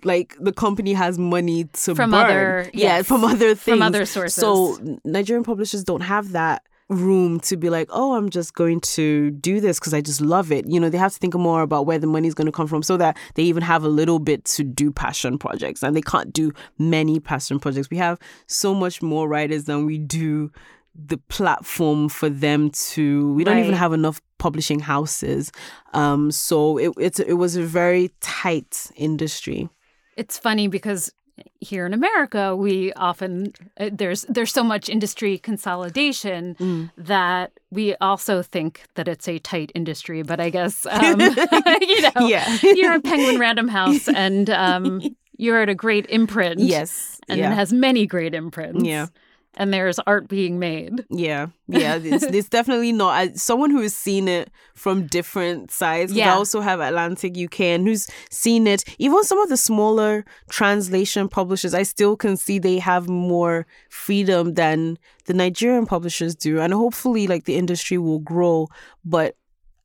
like 0.04 0.36
the 0.40 0.52
company 0.52 0.94
has 0.94 1.18
money 1.18 1.66
to 1.66 1.96
From 1.96 2.12
burn. 2.12 2.26
other- 2.26 2.70
yeah 2.74 2.98
yes, 2.98 3.08
from 3.08 3.24
other 3.24 3.56
things 3.56 3.78
from 3.78 3.82
other 3.82 4.06
sources. 4.06 4.36
so 4.36 4.78
Nigerian 5.06 5.44
publishers 5.44 5.84
don't 5.84 6.02
have 6.02 6.32
that 6.34 6.64
room 6.90 7.40
to 7.40 7.56
be 7.56 7.70
like, 7.70 7.88
oh, 7.94 8.16
I'm 8.16 8.30
just 8.30 8.54
going 8.54 8.82
to 8.82 9.32
do 9.32 9.62
this 9.62 9.80
because 9.80 9.94
I 9.94 10.02
just 10.02 10.20
love 10.20 10.52
it. 10.52 10.68
You 10.68 10.78
know, 10.78 10.90
they 10.90 10.98
have 10.98 11.14
to 11.14 11.20
think 11.20 11.34
more 11.36 11.62
about 11.62 11.86
where 11.86 11.98
the 11.98 12.06
money's 12.08 12.34
going 12.34 12.48
to 12.48 12.52
come 12.52 12.68
from 12.68 12.84
so 12.84 12.98
that 12.98 13.16
they 13.36 13.44
even 13.44 13.64
have 13.64 13.86
a 13.86 13.88
little 13.88 14.20
bit 14.20 14.44
to 14.46 14.64
do 14.66 14.92
passion 14.92 15.38
projects. 15.38 15.84
And 15.84 15.96
they 15.96 16.02
can't 16.02 16.34
do 16.34 16.52
many 16.78 17.22
passion 17.22 17.60
projects. 17.60 17.90
We 17.90 17.96
have 17.96 18.20
so 18.48 18.74
much 18.74 19.02
more 19.02 19.30
writers 19.30 19.64
than 19.66 19.86
we 19.86 20.00
do 20.00 20.52
the 20.94 21.18
platform 21.18 22.10
for 22.10 22.28
them 22.28 22.70
to 22.72 23.34
we 23.36 23.46
don't 23.46 23.60
even 23.60 23.74
have 23.74 23.94
enough 23.94 24.22
publishing 24.40 24.82
houses 24.82 25.50
um 25.94 26.30
so 26.30 26.78
it 26.78 26.92
it's 26.98 27.18
it 27.22 27.36
was 27.36 27.56
a 27.56 27.64
very 27.64 28.12
tight 28.20 28.92
industry 28.98 29.70
It's 30.18 30.38
funny 30.38 30.68
because 30.68 31.12
here 31.60 31.86
in 31.86 31.94
America, 31.94 32.56
we 32.56 32.94
often 32.94 33.54
uh, 33.80 33.90
there's 33.92 34.24
there's 34.30 34.52
so 34.54 34.64
much 34.64 34.90
industry 34.90 35.38
consolidation 35.38 36.56
Mm. 36.60 36.92
that 36.98 37.52
we 37.72 37.96
also 38.02 38.42
think 38.44 38.84
that 38.96 39.08
it's 39.08 39.28
a 39.28 39.40
tight 39.40 39.72
industry. 39.74 40.22
But 40.24 40.40
I 40.40 40.50
guess 40.50 40.86
um, 40.90 41.20
you 41.82 42.02
know, 42.02 42.28
Yeah. 42.28 42.58
you're 42.62 42.94
at 42.94 43.04
Penguin 43.04 43.40
Random 43.40 43.68
House, 43.68 44.08
and 44.08 44.50
um, 44.50 45.02
you're 45.38 45.62
at 45.62 45.70
a 45.70 45.76
great 45.76 46.06
imprint. 46.10 46.60
yes 46.60 47.20
and 47.30 47.40
yeah 47.40 47.52
it 47.52 47.56
has 47.56 47.72
many 47.74 48.06
great 48.06 48.34
imprints. 48.34 48.84
Yeah. 48.84 49.08
And 49.56 49.74
there's 49.74 50.00
art 50.00 50.28
being 50.28 50.60
made. 50.60 51.06
Yeah, 51.10 51.48
yeah, 51.68 52.00
it's, 52.02 52.24
it's 52.40 52.50
definitely 52.50 52.92
not. 52.92 53.10
I, 53.10 53.34
someone 53.34 53.70
who 53.70 53.82
has 53.82 53.94
seen 53.96 54.28
it 54.28 54.50
from 54.76 55.08
different 55.08 55.72
sides, 55.72 56.14
yeah. 56.14 56.32
I 56.34 56.36
also 56.36 56.62
have 56.62 56.80
Atlantic 56.80 57.38
UK 57.38 57.62
and 57.62 57.88
who's 57.88 58.08
seen 58.30 58.66
it. 58.68 58.84
Even 58.98 59.24
some 59.24 59.40
of 59.40 59.50
the 59.50 59.58
smaller 59.58 60.26
translation 60.50 61.28
publishers, 61.28 61.74
I 61.74 61.84
still 61.84 62.16
can 62.16 62.38
see 62.38 62.60
they 62.60 62.80
have 62.80 63.10
more 63.10 63.66
freedom 63.90 64.54
than 64.54 64.98
the 65.26 65.34
Nigerian 65.34 65.86
publishers 65.86 66.34
do. 66.36 66.60
And 66.60 66.74
hopefully, 66.74 67.28
like 67.28 67.46
the 67.46 67.56
industry 67.56 67.98
will 67.98 68.20
grow, 68.20 68.68
but. 69.06 69.36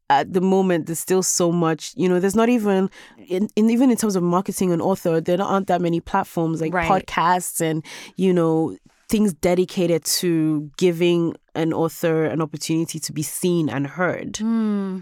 At 0.08 0.34
the 0.34 0.40
moment, 0.40 0.86
there's 0.86 1.00
still 1.00 1.24
so 1.24 1.50
much. 1.50 1.92
You 1.96 2.08
know, 2.08 2.20
there's 2.20 2.36
not 2.36 2.48
even, 2.48 2.90
in, 3.26 3.48
in 3.56 3.70
even 3.70 3.90
in 3.90 3.96
terms 3.96 4.14
of 4.14 4.22
marketing 4.22 4.70
an 4.70 4.80
author, 4.80 5.20
there 5.20 5.42
aren't 5.42 5.66
that 5.66 5.80
many 5.80 5.98
platforms 5.98 6.60
like 6.60 6.72
Right. 6.72 6.88
podcasts 6.88 7.60
and 7.60 7.84
you 8.14 8.32
know 8.32 8.76
things 9.08 9.32
dedicated 9.34 10.04
to 10.04 10.70
giving 10.76 11.36
an 11.54 11.72
author 11.72 12.24
an 12.24 12.40
opportunity 12.42 12.98
to 13.00 13.12
be 13.12 13.22
seen 13.22 13.68
and 13.68 13.86
heard. 13.86 14.36
Hmm. 14.38 15.00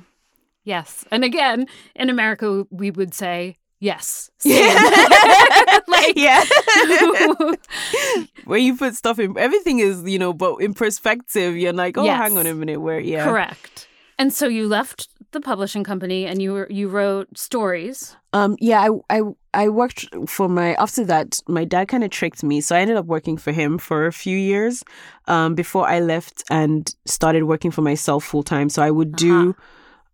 Yes, 0.64 1.04
and 1.10 1.24
again, 1.24 1.66
in 1.94 2.08
America, 2.08 2.66
we 2.70 2.90
would 2.90 3.12
say 3.12 3.58
yes. 3.80 4.30
like, 4.44 6.16
yeah. 6.16 6.42
Where 8.44 8.58
you 8.58 8.76
put 8.76 8.94
stuff 8.94 9.18
in, 9.18 9.36
everything 9.38 9.78
is, 9.80 10.02
you 10.04 10.18
know, 10.18 10.32
but 10.32 10.56
in 10.56 10.74
perspective, 10.74 11.56
you're 11.56 11.72
like, 11.72 11.98
oh, 11.98 12.04
Yes. 12.04 12.18
hang 12.18 12.38
on 12.38 12.46
a 12.46 12.54
minute, 12.54 12.80
where, 12.80 13.00
yeah. 13.00 13.24
correct. 13.24 13.88
And 14.18 14.32
so 14.32 14.46
you 14.46 14.68
left 14.68 15.08
the 15.32 15.40
publishing 15.40 15.84
company 15.84 16.26
and 16.26 16.40
you 16.40 16.52
were 16.52 16.66
you 16.70 16.88
wrote 16.88 17.36
stories. 17.36 18.16
Um, 18.32 18.56
yeah, 18.60 18.80
I, 18.80 19.18
I, 19.18 19.22
I 19.52 19.68
worked 19.68 20.06
for 20.26 20.48
my, 20.48 20.74
after 20.74 21.04
that, 21.04 21.40
my 21.46 21.64
dad 21.64 21.86
kind 21.86 22.02
of 22.02 22.10
tricked 22.10 22.42
me. 22.42 22.60
So 22.60 22.74
I 22.74 22.80
ended 22.80 22.96
up 22.96 23.06
working 23.06 23.36
for 23.36 23.52
him 23.52 23.78
for 23.78 24.06
a 24.06 24.12
few 24.12 24.36
years 24.36 24.82
um, 25.28 25.54
before 25.54 25.88
I 25.88 26.00
left 26.00 26.42
and 26.50 26.92
started 27.04 27.44
working 27.44 27.70
for 27.70 27.82
myself 27.82 28.24
full 28.24 28.42
time. 28.42 28.68
So 28.70 28.82
I 28.82 28.90
would 28.90 29.14
do 29.14 29.54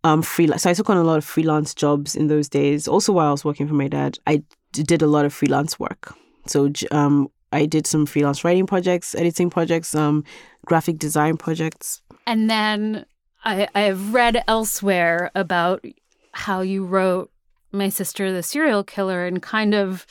um, 0.05 0.21
freelance. 0.21 0.65
So 0.65 0.71
I 0.71 0.75
took 0.75 0.91
on 0.91 0.99
a 0.99 1.03
lot 1.03 1.17
of 1.17 1.25
freelance 1.25 1.75
jobs 1.75 2.15
in 2.15 2.27
those 2.27 2.49
days. 2.49 2.87
Also, 2.87 3.13
while 3.13 3.29
I 3.29 3.33
was 3.33 3.45
working 3.45 3.67
for 3.67 3.75
my 3.75 3.89
dad, 3.89 4.19
I 4.27 4.43
did 4.73 5.01
a 5.01 5.07
lot 5.07 5.25
of 5.25 5.33
freelance 5.33 5.81
work. 5.81 6.15
So 6.47 6.71
um, 6.91 7.29
I 7.53 7.65
did 7.65 7.87
some 7.87 8.05
freelance 8.05 8.45
writing 8.45 8.67
projects, 8.67 9.15
editing 9.15 9.49
projects, 9.49 9.95
um, 9.95 10.25
graphic 10.67 10.99
design 10.99 11.37
projects. 11.37 12.03
And 12.27 12.51
then 12.51 13.07
I, 13.45 13.69
I 13.75 13.81
have 13.83 14.13
read 14.15 14.43
elsewhere 14.47 15.31
about 15.35 15.85
how 16.33 16.61
you 16.61 16.85
wrote 16.85 17.31
My 17.73 17.89
Sister 17.89 18.33
the 18.33 18.43
Serial 18.43 18.85
Killer 18.85 19.27
in 19.27 19.41
kind 19.41 19.75
of 19.75 20.07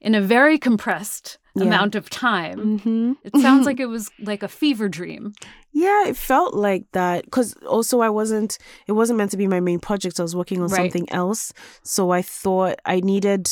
in 0.00 0.14
a 0.14 0.20
very 0.20 0.58
compressed 0.58 1.38
Yeah. 1.54 1.64
amount 1.64 1.94
of 1.94 2.10
time. 2.10 2.58
Mm-hmm. 2.78 3.12
It 3.24 3.36
sounds 3.40 3.64
like 3.66 3.80
it 3.80 3.86
was 3.88 4.10
like 4.20 4.42
a 4.42 4.48
fever 4.48 4.88
dream. 4.88 5.32
Yeah, 5.72 6.06
it 6.06 6.16
felt 6.16 6.54
like 6.54 6.84
that 6.92 7.24
because 7.24 7.54
also 7.66 8.00
I 8.00 8.08
wasn't. 8.10 8.58
It 8.86 8.92
wasn't 8.92 9.16
meant 9.18 9.30
to 9.32 9.36
be 9.36 9.46
my 9.46 9.60
main 9.60 9.78
project. 9.80 10.20
I 10.20 10.22
was 10.22 10.36
working 10.36 10.60
on 10.62 10.68
Right. 10.68 10.76
something 10.92 11.10
else, 11.12 11.52
so 11.82 12.10
I 12.12 12.22
thought 12.22 12.78
I 12.84 13.00
needed. 13.00 13.48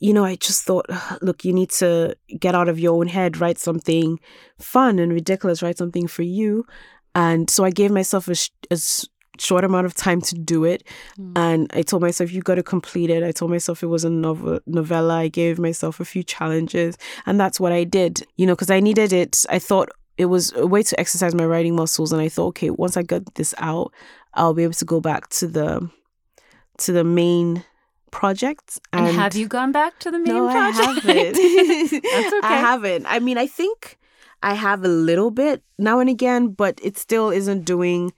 You 0.00 0.12
know, 0.14 0.24
I 0.24 0.36
just 0.36 0.62
thought, 0.64 0.86
look, 1.22 1.44
you 1.44 1.52
need 1.52 1.70
to 1.82 2.14
get 2.38 2.54
out 2.54 2.68
of 2.68 2.78
your 2.78 2.94
own 2.94 3.08
head, 3.08 3.40
write 3.40 3.58
something 3.58 4.20
fun 4.58 5.00
and 5.00 5.12
ridiculous, 5.12 5.60
write 5.60 5.76
something 5.78 6.06
for 6.06 6.22
you, 6.22 6.64
and 7.14 7.48
so 7.50 7.64
I 7.64 7.70
gave 7.70 7.90
myself 7.90 8.28
a, 8.28 8.34
sh- 8.34 8.50
a 8.70 8.78
short 9.38 9.64
amount 9.64 9.86
of 9.86 9.94
time 9.94 10.20
to 10.22 10.34
do 10.34 10.64
it, 10.64 10.84
mm. 11.18 11.32
and 11.36 11.70
I 11.74 11.82
told 11.82 12.02
myself 12.02 12.32
you 12.32 12.42
got 12.42 12.56
to 12.56 12.62
complete 12.62 13.10
it. 13.10 13.22
I 13.22 13.32
told 13.32 13.50
myself 13.50 13.82
it 13.82 13.86
was 13.86 14.04
a 14.04 14.10
novel 14.10 14.60
novella. 14.66 15.18
I 15.18 15.28
gave 15.28 15.58
myself 15.58 16.00
a 16.00 16.04
few 16.04 16.22
challenges, 16.22 16.96
and 17.26 17.38
that's 17.40 17.58
what 17.60 17.72
I 17.72 17.84
did. 17.84 18.26
You 18.36 18.46
know, 18.46 18.54
because 18.54 18.70
I 18.70 18.80
needed 18.80 19.12
it. 19.12 19.44
I 19.48 19.58
thought 19.58 19.90
it 20.18 20.26
was 20.26 20.52
a 20.54 20.66
way 20.66 20.82
to 20.82 21.00
exercise 21.00 21.34
my 21.34 21.46
writing 21.46 21.74
muscles 21.74 22.12
and 22.12 22.20
i 22.20 22.28
thought 22.28 22.48
okay 22.48 22.70
once 22.70 22.96
i 22.96 23.02
get 23.02 23.34
this 23.36 23.54
out 23.58 23.92
i'll 24.34 24.52
be 24.52 24.64
able 24.64 24.74
to 24.74 24.84
go 24.84 25.00
back 25.00 25.28
to 25.28 25.46
the 25.46 25.88
to 26.76 26.92
the 26.92 27.04
main 27.04 27.64
project 28.10 28.80
And, 28.92 29.14
have 29.16 29.36
you 29.36 29.46
gone 29.46 29.72
back 29.72 29.98
to 30.00 30.10
the 30.10 30.18
main 30.18 30.34
no 30.34 30.50
project? 30.50 31.06
i 31.06 31.12
haven't 31.12 32.02
That's 32.02 32.34
okay. 32.34 32.46
i 32.46 32.56
haven't 32.56 33.06
i 33.06 33.18
mean 33.20 33.38
i 33.38 33.46
think 33.46 33.98
i 34.42 34.54
have 34.54 34.84
a 34.84 34.88
little 34.88 35.30
bit 35.30 35.62
now 35.78 35.98
and 36.00 36.08
again 36.10 36.48
but 36.48 36.78
it 36.82 36.96
still 36.96 37.30
isn't 37.30 37.64
doing 37.64 38.12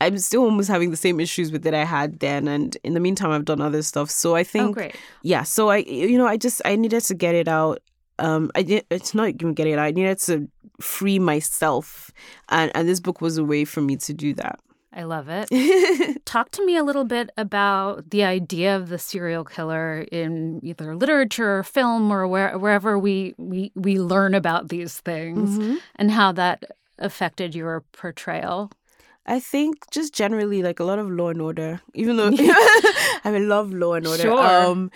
i'm 0.00 0.18
still 0.18 0.42
almost 0.42 0.68
having 0.68 0.90
the 0.90 0.96
same 0.96 1.20
issues 1.20 1.50
with 1.52 1.62
that 1.62 1.74
i 1.74 1.84
had 1.84 2.18
then. 2.20 2.48
And 2.48 2.76
in 2.84 2.94
the 2.94 3.00
meantime 3.00 3.30
i've 3.30 3.44
done 3.44 3.60
other 3.60 3.82
stuff. 3.82 4.10
So 4.10 4.34
i 4.36 4.40
Oh, 4.40 4.44
think 4.44 4.74
great. 4.76 4.96
yeah 5.22 5.42
so 5.42 5.68
i 5.70 5.78
you 5.78 6.18
know 6.18 6.26
i 6.26 6.36
just 6.36 6.60
i 6.64 6.76
needed 6.76 7.02
to 7.04 7.14
get 7.14 7.34
it 7.34 7.48
out. 7.48 7.80
Um 8.18 8.50
i 8.54 8.62
did 8.62 8.84
it's 8.90 9.14
not 9.14 9.28
even 9.28 9.54
getting 9.54 9.72
it 9.74 9.78
out. 9.78 9.86
I 9.86 9.90
needed 9.92 10.18
to 10.20 10.48
free 10.80 11.18
myself. 11.18 12.10
And 12.48 12.70
and 12.74 12.88
this 12.88 13.00
book 13.00 13.20
was 13.20 13.38
a 13.38 13.44
way 13.44 13.64
for 13.64 13.80
me 13.80 13.96
to 13.96 14.12
do 14.14 14.34
that 14.34 14.58
I 14.96 15.02
love 15.02 15.28
it. 15.28 16.24
Talk 16.24 16.50
to 16.52 16.64
me 16.64 16.76
a 16.76 16.82
little 16.82 17.04
bit 17.04 17.28
about 17.36 18.08
the 18.10 18.24
idea 18.24 18.74
of 18.74 18.88
the 18.88 18.98
serial 18.98 19.44
killer 19.44 20.06
in 20.10 20.58
either 20.62 20.96
literature 20.96 21.58
or 21.58 21.62
film 21.62 22.10
or 22.10 22.26
where, 22.26 22.56
wherever 22.58 22.98
we, 22.98 23.34
we, 23.36 23.72
we 23.74 23.98
learn 24.00 24.34
about 24.34 24.68
these 24.68 24.98
things 25.00 25.58
Mm-hmm. 25.58 25.76
and 25.96 26.10
how 26.10 26.32
that 26.32 26.64
affected 26.98 27.54
your 27.54 27.82
portrayal. 27.92 28.70
I 29.28 29.40
think 29.40 29.90
just 29.90 30.14
generally 30.14 30.62
like 30.62 30.78
a 30.78 30.84
lot 30.84 31.00
of 31.00 31.10
Law 31.10 31.30
and 31.30 31.42
Order, 31.42 31.80
even 31.94 32.16
though 32.16 32.30
I 33.24 33.30
mean, 33.32 33.48
love 33.48 33.72
Law 33.72 33.94
and 33.94 34.06
Order. 34.06 34.22
Sure. 34.22 34.46
Um, 34.46 34.90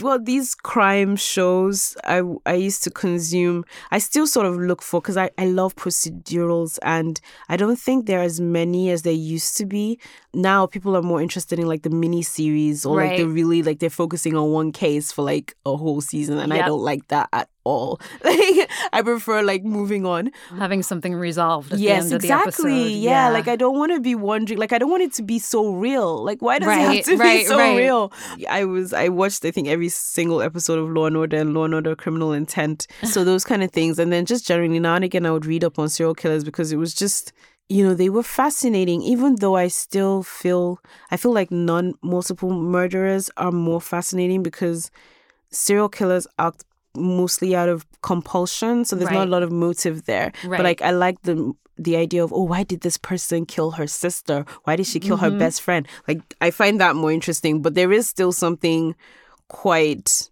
well, 0.00 0.20
these 0.20 0.54
crime 0.54 1.16
shows 1.16 1.96
I 2.04 2.22
I 2.46 2.54
used 2.54 2.84
to 2.84 2.90
consume. 2.90 3.64
I 3.90 3.98
still 3.98 4.26
sort 4.28 4.46
of 4.46 4.56
look 4.58 4.80
for 4.80 5.00
because 5.00 5.16
I 5.16 5.30
I 5.38 5.46
love 5.46 5.74
procedurals, 5.74 6.78
and 6.82 7.20
I 7.48 7.56
don't 7.56 7.78
think 7.78 8.06
there 8.06 8.20
are 8.20 8.24
as 8.24 8.40
many 8.40 8.90
as 8.90 9.02
there 9.02 9.12
used 9.12 9.56
to 9.58 9.66
be. 9.66 9.98
Now 10.32 10.66
people 10.66 10.96
are 10.96 11.02
more 11.02 11.20
interested 11.20 11.58
in 11.58 11.66
like 11.66 11.82
the 11.82 11.90
mini 11.90 12.22
series 12.22 12.86
or 12.86 12.96
like 12.96 13.16
the 13.16 13.24
Right. 13.26 13.34
really 13.34 13.62
like 13.62 13.78
they're 13.80 13.90
focusing 13.90 14.36
on 14.36 14.50
one 14.52 14.72
case 14.72 15.10
for 15.12 15.22
like 15.22 15.56
a 15.66 15.76
whole 15.76 16.00
season, 16.00 16.38
and 16.38 16.52
I 16.52 16.58
don't 16.66 16.82
like 16.82 17.08
that 17.08 17.28
at 17.32 17.48
all. 17.64 18.00
Like 18.24 18.70
I 18.92 19.02
prefer 19.02 19.42
like 19.42 19.64
moving 19.64 20.06
on. 20.06 20.30
Having 20.58 20.82
something 20.84 21.14
resolved 21.14 21.72
at 21.72 21.78
Yes, 21.78 22.04
the 22.04 22.04
end 22.04 22.14
of 22.14 22.24
exactly. 22.24 22.72
the 22.72 22.78
episode. 22.80 22.98
Yeah. 23.00 23.28
like 23.30 23.48
I 23.48 23.56
don't 23.56 23.76
want 23.78 23.92
to 23.92 24.00
be 24.00 24.14
wondering. 24.14 24.58
Like 24.58 24.72
I 24.72 24.78
don't 24.78 24.90
want 24.90 25.02
it 25.02 25.12
to 25.14 25.22
be 25.22 25.38
so 25.38 25.72
real. 25.72 26.22
Like 26.24 26.40
why 26.40 26.58
does 26.58 26.68
it 26.68 26.80
have 26.96 27.04
to 27.06 27.16
right, 27.16 27.40
be 27.40 27.44
so 27.46 27.58
right. 27.58 27.76
real? 27.76 28.12
I 28.48 28.64
was 28.64 28.92
I 28.92 29.08
watched 29.08 29.44
I 29.44 29.50
think 29.50 29.68
every 29.68 29.88
single 29.88 30.40
episode 30.42 30.78
of 30.78 30.90
Law 30.90 31.06
and 31.06 31.16
Order 31.16 31.38
and 31.38 31.54
Law 31.54 31.64
and 31.64 31.74
Order 31.74 31.94
Criminal 31.96 32.32
Intent. 32.32 32.86
So 33.02 33.24
those 33.30 33.44
kind 33.44 33.62
of 33.62 33.70
things, 33.70 33.98
and 33.98 34.12
then 34.12 34.24
just 34.26 34.46
generally 34.46 34.78
now 34.80 34.94
and 34.94 35.04
again 35.04 35.26
I 35.26 35.30
would 35.30 35.46
read 35.46 35.64
up 35.64 35.78
on 35.78 35.88
serial 35.88 36.14
killers 36.14 36.44
because 36.44 36.72
it 36.72 36.76
was 36.76 36.94
just 36.94 37.32
you 37.68 37.86
know 37.86 37.94
they 37.94 38.08
were 38.10 38.22
fascinating. 38.22 39.02
Even 39.02 39.36
though 39.36 39.56
I 39.56 39.68
still 39.68 40.22
feel 40.22 40.78
I 41.10 41.16
feel 41.16 41.32
like 41.32 41.50
non 41.50 41.94
multiple 42.02 42.50
murderers 42.52 43.30
are 43.36 43.52
more 43.52 43.80
fascinating 43.80 44.42
because 44.42 44.90
serial 45.50 45.88
killers 45.88 46.26
act 46.38 46.64
mostly 46.96 47.54
out 47.56 47.68
of 47.68 47.84
compulsion 48.02 48.84
so 48.84 48.94
there's 48.96 49.10
not 49.10 49.26
a 49.28 49.30
lot 49.30 49.42
of 49.42 49.50
motive 49.52 50.04
there 50.04 50.32
Right. 50.44 50.58
but 50.58 50.64
like 50.64 50.82
i 50.82 50.90
like 50.90 51.20
the 51.22 51.52
the 51.76 51.96
idea 51.96 52.22
of 52.22 52.32
oh 52.32 52.42
why 52.44 52.62
did 52.62 52.82
this 52.82 52.96
person 52.96 53.44
kill 53.46 53.72
her 53.72 53.86
sister 53.86 54.44
why 54.64 54.76
did 54.76 54.86
she 54.86 55.00
kill 55.00 55.16
Mm-hmm. 55.16 55.32
her 55.34 55.38
best 55.38 55.60
friend 55.62 55.88
like 56.06 56.20
i 56.40 56.50
find 56.50 56.80
that 56.80 56.94
more 56.96 57.10
interesting 57.10 57.62
but 57.62 57.74
there 57.74 57.92
is 57.92 58.08
still 58.08 58.30
something 58.32 58.94
quite 59.48 60.30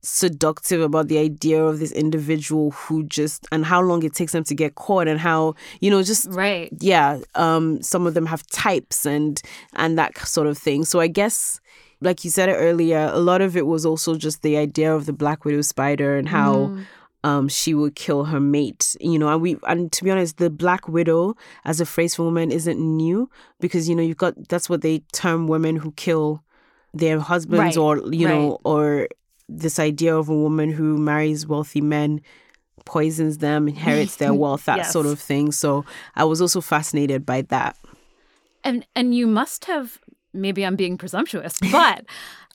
seductive 0.00 0.80
about 0.80 1.08
the 1.08 1.18
idea 1.18 1.62
of 1.64 1.80
this 1.80 1.90
individual 1.90 2.70
who 2.70 3.02
just 3.04 3.46
and 3.50 3.64
how 3.64 3.80
long 3.80 4.02
it 4.04 4.14
takes 4.14 4.32
them 4.32 4.44
to 4.44 4.54
get 4.54 4.76
caught 4.76 5.08
and 5.08 5.18
how 5.18 5.54
you 5.80 5.90
know 5.90 6.02
just 6.02 6.26
Right. 6.30 6.68
yeah 6.78 7.18
um 7.34 7.82
some 7.82 8.06
of 8.06 8.14
them 8.14 8.26
have 8.26 8.46
types 8.46 9.04
and 9.04 9.42
and 9.74 9.98
that 9.98 10.16
sort 10.18 10.46
of 10.46 10.56
thing 10.56 10.84
so 10.84 11.00
i 11.00 11.08
guess 11.08 11.60
like 12.00 12.24
you 12.24 12.30
said 12.30 12.48
it 12.48 12.54
earlier 12.54 13.10
a 13.12 13.18
lot 13.18 13.40
of 13.40 13.56
it 13.56 13.66
was 13.66 13.84
also 13.86 14.14
just 14.16 14.42
the 14.42 14.56
idea 14.56 14.94
of 14.94 15.06
the 15.06 15.12
black 15.12 15.44
widow 15.44 15.60
spider 15.62 16.16
and 16.16 16.28
how 16.28 16.52
Mm. 16.72 16.86
um 17.24 17.48
she 17.48 17.74
would 17.74 17.94
kill 17.96 18.24
her 18.26 18.38
mate 18.40 18.96
you 19.00 19.18
know 19.18 19.28
and 19.28 19.42
we 19.42 19.56
and 19.66 19.90
to 19.92 20.04
be 20.04 20.10
honest 20.10 20.36
the 20.36 20.50
black 20.50 20.86
widow 20.88 21.34
as 21.64 21.80
a 21.80 21.86
phrase 21.86 22.14
for 22.14 22.24
women 22.24 22.50
isn't 22.52 22.78
new 22.78 23.28
because 23.60 23.88
you 23.88 23.94
know 23.96 24.02
you've 24.02 24.16
got 24.26 24.34
that's 24.48 24.68
what 24.70 24.82
they 24.82 25.00
term 25.12 25.48
women 25.48 25.74
who 25.76 25.90
kill 25.92 26.42
their 26.94 27.18
husbands 27.20 27.76
Right, 27.76 27.76
or 27.76 28.12
you 28.12 28.26
know 28.28 28.58
or 28.64 29.08
this 29.48 29.78
idea 29.78 30.16
of 30.16 30.28
a 30.28 30.34
woman 30.46 30.70
who 30.70 30.96
marries 30.96 31.46
wealthy 31.46 31.80
men 31.80 32.20
poisons 32.84 33.38
them 33.38 33.66
inherits 33.74 34.16
their 34.16 34.32
wealth 34.32 34.64
that 34.66 34.76
Yes. 34.78 34.92
sort 34.92 35.06
of 35.06 35.18
thing 35.18 35.50
so 35.52 35.84
i 36.14 36.24
was 36.24 36.40
also 36.40 36.60
fascinated 36.60 37.26
by 37.26 37.42
that 37.42 37.74
And 38.64 38.86
and 38.94 39.14
you 39.14 39.26
must 39.26 39.64
have 39.66 39.98
maybe 40.32 40.64
I'm 40.64 40.76
being 40.76 40.98
presumptuous, 40.98 41.58
but 41.72 42.04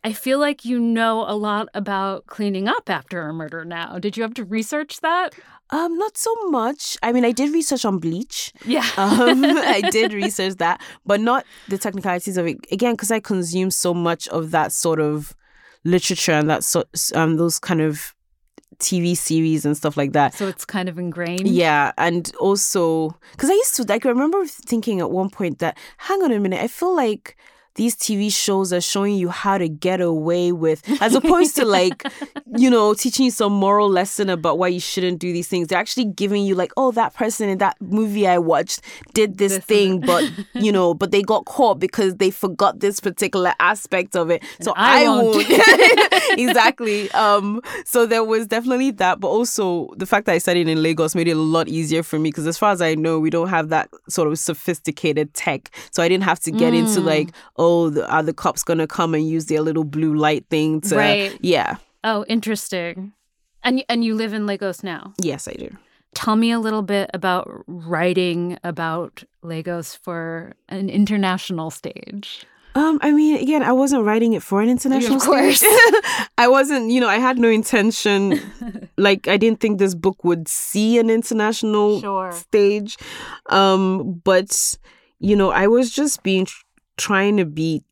I 0.04 0.14
feel 0.14 0.40
like 0.40 0.66
you 0.66 0.80
know 0.80 1.26
a 1.28 1.36
lot 1.36 1.68
about 1.74 2.26
cleaning 2.28 2.68
up 2.68 2.90
after 2.90 3.22
a 3.28 3.34
murder 3.34 3.64
now. 3.66 4.00
Did 4.00 4.18
you 4.18 4.24
have 4.24 4.34
to 4.36 4.44
research 4.46 5.00
that? 5.02 5.34
um 5.70 5.98
not 5.98 6.18
so 6.18 6.30
much 6.50 6.98
i 7.02 7.14
mean 7.14 7.24
i 7.24 7.32
did 7.32 7.54
research 7.54 7.86
on 7.86 7.98
bleach 7.98 8.52
Yeah. 8.66 8.86
um, 8.98 9.44
I 9.46 9.82
did 9.92 10.12
research 10.12 10.56
that, 10.58 10.82
but 11.06 11.22
not 11.22 11.46
the 11.70 11.78
technicalities 11.78 12.36
of 12.38 12.46
it. 12.48 12.58
Again, 12.70 12.94
because 12.94 13.12
I 13.12 13.22
consume 13.22 13.72
so 13.72 13.94
much 13.94 14.28
of 14.28 14.52
that 14.52 14.74
sort 14.74 15.00
of 15.00 15.34
literature 15.86 16.34
and 16.34 16.50
that 16.50 16.64
sort, 16.66 16.88
um, 17.16 17.38
those 17.38 17.60
kind 17.60 17.80
of 17.82 18.14
TV 18.80 19.16
series 19.16 19.66
and 19.66 19.76
stuff 19.78 19.96
like 19.96 20.12
that. 20.12 20.34
so 20.34 20.48
it's 20.48 20.66
kind 20.66 20.90
of 20.90 21.00
ingrained. 21.00 21.48
Yeah, 21.48 21.94
and 21.98 22.30
also 22.40 23.16
because 23.32 23.50
I 23.50 23.54
used 23.54 23.76
to 23.78 23.84
like 23.84 24.06
I 24.06 24.10
remember 24.10 24.46
thinking 24.46 25.00
at 25.00 25.12
one 25.12 25.30
point 25.30 25.60
that 25.60 25.78
hang 25.98 26.22
on 26.24 26.32
a 26.34 26.40
minute, 26.40 26.62
I 26.62 26.68
feel 26.68 26.94
like 26.94 27.38
these 27.76 27.96
TV 27.96 28.32
shows 28.34 28.72
are 28.74 28.82
showing 28.82 29.16
you 29.16 29.30
how 29.30 29.58
to 29.58 29.68
get 29.70 30.02
away 30.02 30.52
with, 30.52 30.82
as 31.02 31.16
opposed 31.16 31.56
to 31.58 31.66
like, 31.66 32.04
you 32.58 32.70
know, 32.70 32.94
teaching 32.94 33.26
you 33.26 33.32
some 33.32 33.52
moral 33.54 33.90
lesson 33.90 34.30
about 34.30 34.58
why 34.58 34.68
you 34.68 34.80
shouldn't 34.80 35.20
do 35.20 35.34
these 35.34 35.48
things. 35.48 35.68
They're 35.68 35.80
actually 35.80 36.06
giving 36.06 36.46
you 36.46 36.56
like, 36.56 36.72
oh, 36.78 36.92
that 36.92 37.14
person 37.14 37.50
in 37.50 37.58
that 37.60 37.76
movie 37.82 38.28
I 38.28 38.38
watched 38.38 38.82
did 39.14 39.38
this, 39.38 39.54
This 39.56 39.66
thing, 39.66 40.00
but 40.02 40.30
you 40.54 40.72
know, 40.78 40.94
but 40.94 41.12
they 41.12 41.22
got 41.22 41.46
caught 41.46 41.80
because 41.80 42.16
they 42.18 42.30
forgot 42.32 42.80
this 42.80 43.00
particular 43.00 43.54
aspect 43.60 44.16
of 44.16 44.30
it. 44.30 44.44
So 44.62 44.74
I 44.76 45.06
I, 45.06 45.08
won't. 45.10 45.36
won't. 45.36 46.40
exactly. 46.40 47.10
Um. 47.12 47.62
So 47.86 48.06
there 48.06 48.24
was 48.24 48.48
definitely 48.48 48.92
that, 48.92 49.20
but 49.20 49.28
also 49.30 49.94
the 49.98 50.06
fact 50.06 50.26
that 50.26 50.34
I 50.34 50.38
studied 50.38 50.68
in 50.68 50.82
Lagos 50.84 51.16
made 51.16 51.28
it 51.28 51.32
a 51.38 51.40
lot 51.40 51.68
easier 51.68 52.04
for 52.04 52.20
me 52.20 52.30
because, 52.30 52.48
as 52.48 52.58
far 52.58 52.72
as 52.72 52.82
I 52.82 52.96
know, 52.96 53.20
we 53.20 53.30
don't 53.30 53.50
have 53.50 53.70
that 53.70 53.90
sort 54.10 54.28
of 54.28 54.38
sophisticated 54.40 55.34
tech. 55.34 55.70
So 55.92 56.04
I 56.04 56.08
didn't 56.10 56.24
have 56.26 56.40
to 56.42 56.52
get 56.52 56.74
into 56.74 57.00
Mm. 57.00 57.06
like, 57.06 57.30
oh, 57.58 57.63
the, 57.90 58.10
are 58.12 58.24
the 58.24 58.34
cops 58.34 58.64
gonna 58.64 58.88
come 58.88 59.14
and 59.14 59.28
use 59.28 59.46
their 59.46 59.62
little 59.62 59.84
blue 59.84 60.14
light 60.16 60.46
thing 60.50 60.82
to? 60.82 60.96
Right. 60.96 61.38
Yeah. 61.42 61.78
Oh, 62.04 62.26
interesting. 62.28 63.14
And 63.64 63.84
and 63.90 64.04
you 64.04 64.16
live 64.16 64.34
in 64.34 64.46
Lagos 64.46 64.84
now. 64.84 65.14
Yes, 65.22 65.48
I 65.48 65.54
do. 65.54 65.70
Tell 66.14 66.36
me 66.36 66.52
a 66.52 66.60
little 66.60 66.82
bit 66.84 67.10
about 67.14 67.50
writing 67.68 68.58
about 68.64 69.24
Lagos 69.42 69.96
for 69.96 70.54
an 70.70 70.90
international 70.90 71.72
stage. 71.72 72.46
Um, 72.76 72.98
I 73.02 73.12
mean, 73.12 73.38
again, 73.38 73.62
I 73.62 73.72
wasn't 73.72 74.04
writing 74.04 74.34
it 74.34 74.42
for 74.42 74.60
an 74.62 74.68
international 74.70 75.20
course. 75.20 75.60
stage. 75.60 75.70
Course. 75.70 76.28
I 76.40 76.48
wasn't, 76.48 76.90
you 76.90 77.00
know, 77.00 77.08
I 77.08 77.18
had 77.20 77.38
no 77.38 77.48
intention. 77.48 78.42
like, 78.98 79.28
I 79.28 79.38
didn't 79.38 79.60
think 79.60 79.78
this 79.78 79.94
book 79.94 80.24
would 80.24 80.48
see 80.48 80.98
an 80.98 81.10
international 81.12 82.02
Sure. 82.02 82.32
stage. 82.32 82.98
Um, 83.50 84.22
but 84.24 84.78
you 85.20 85.36
know, 85.36 85.52
I 85.52 85.68
was 85.68 85.92
just 85.92 86.24
being 86.24 86.48
trying 86.98 87.38
to 87.38 87.46
be 87.46 87.84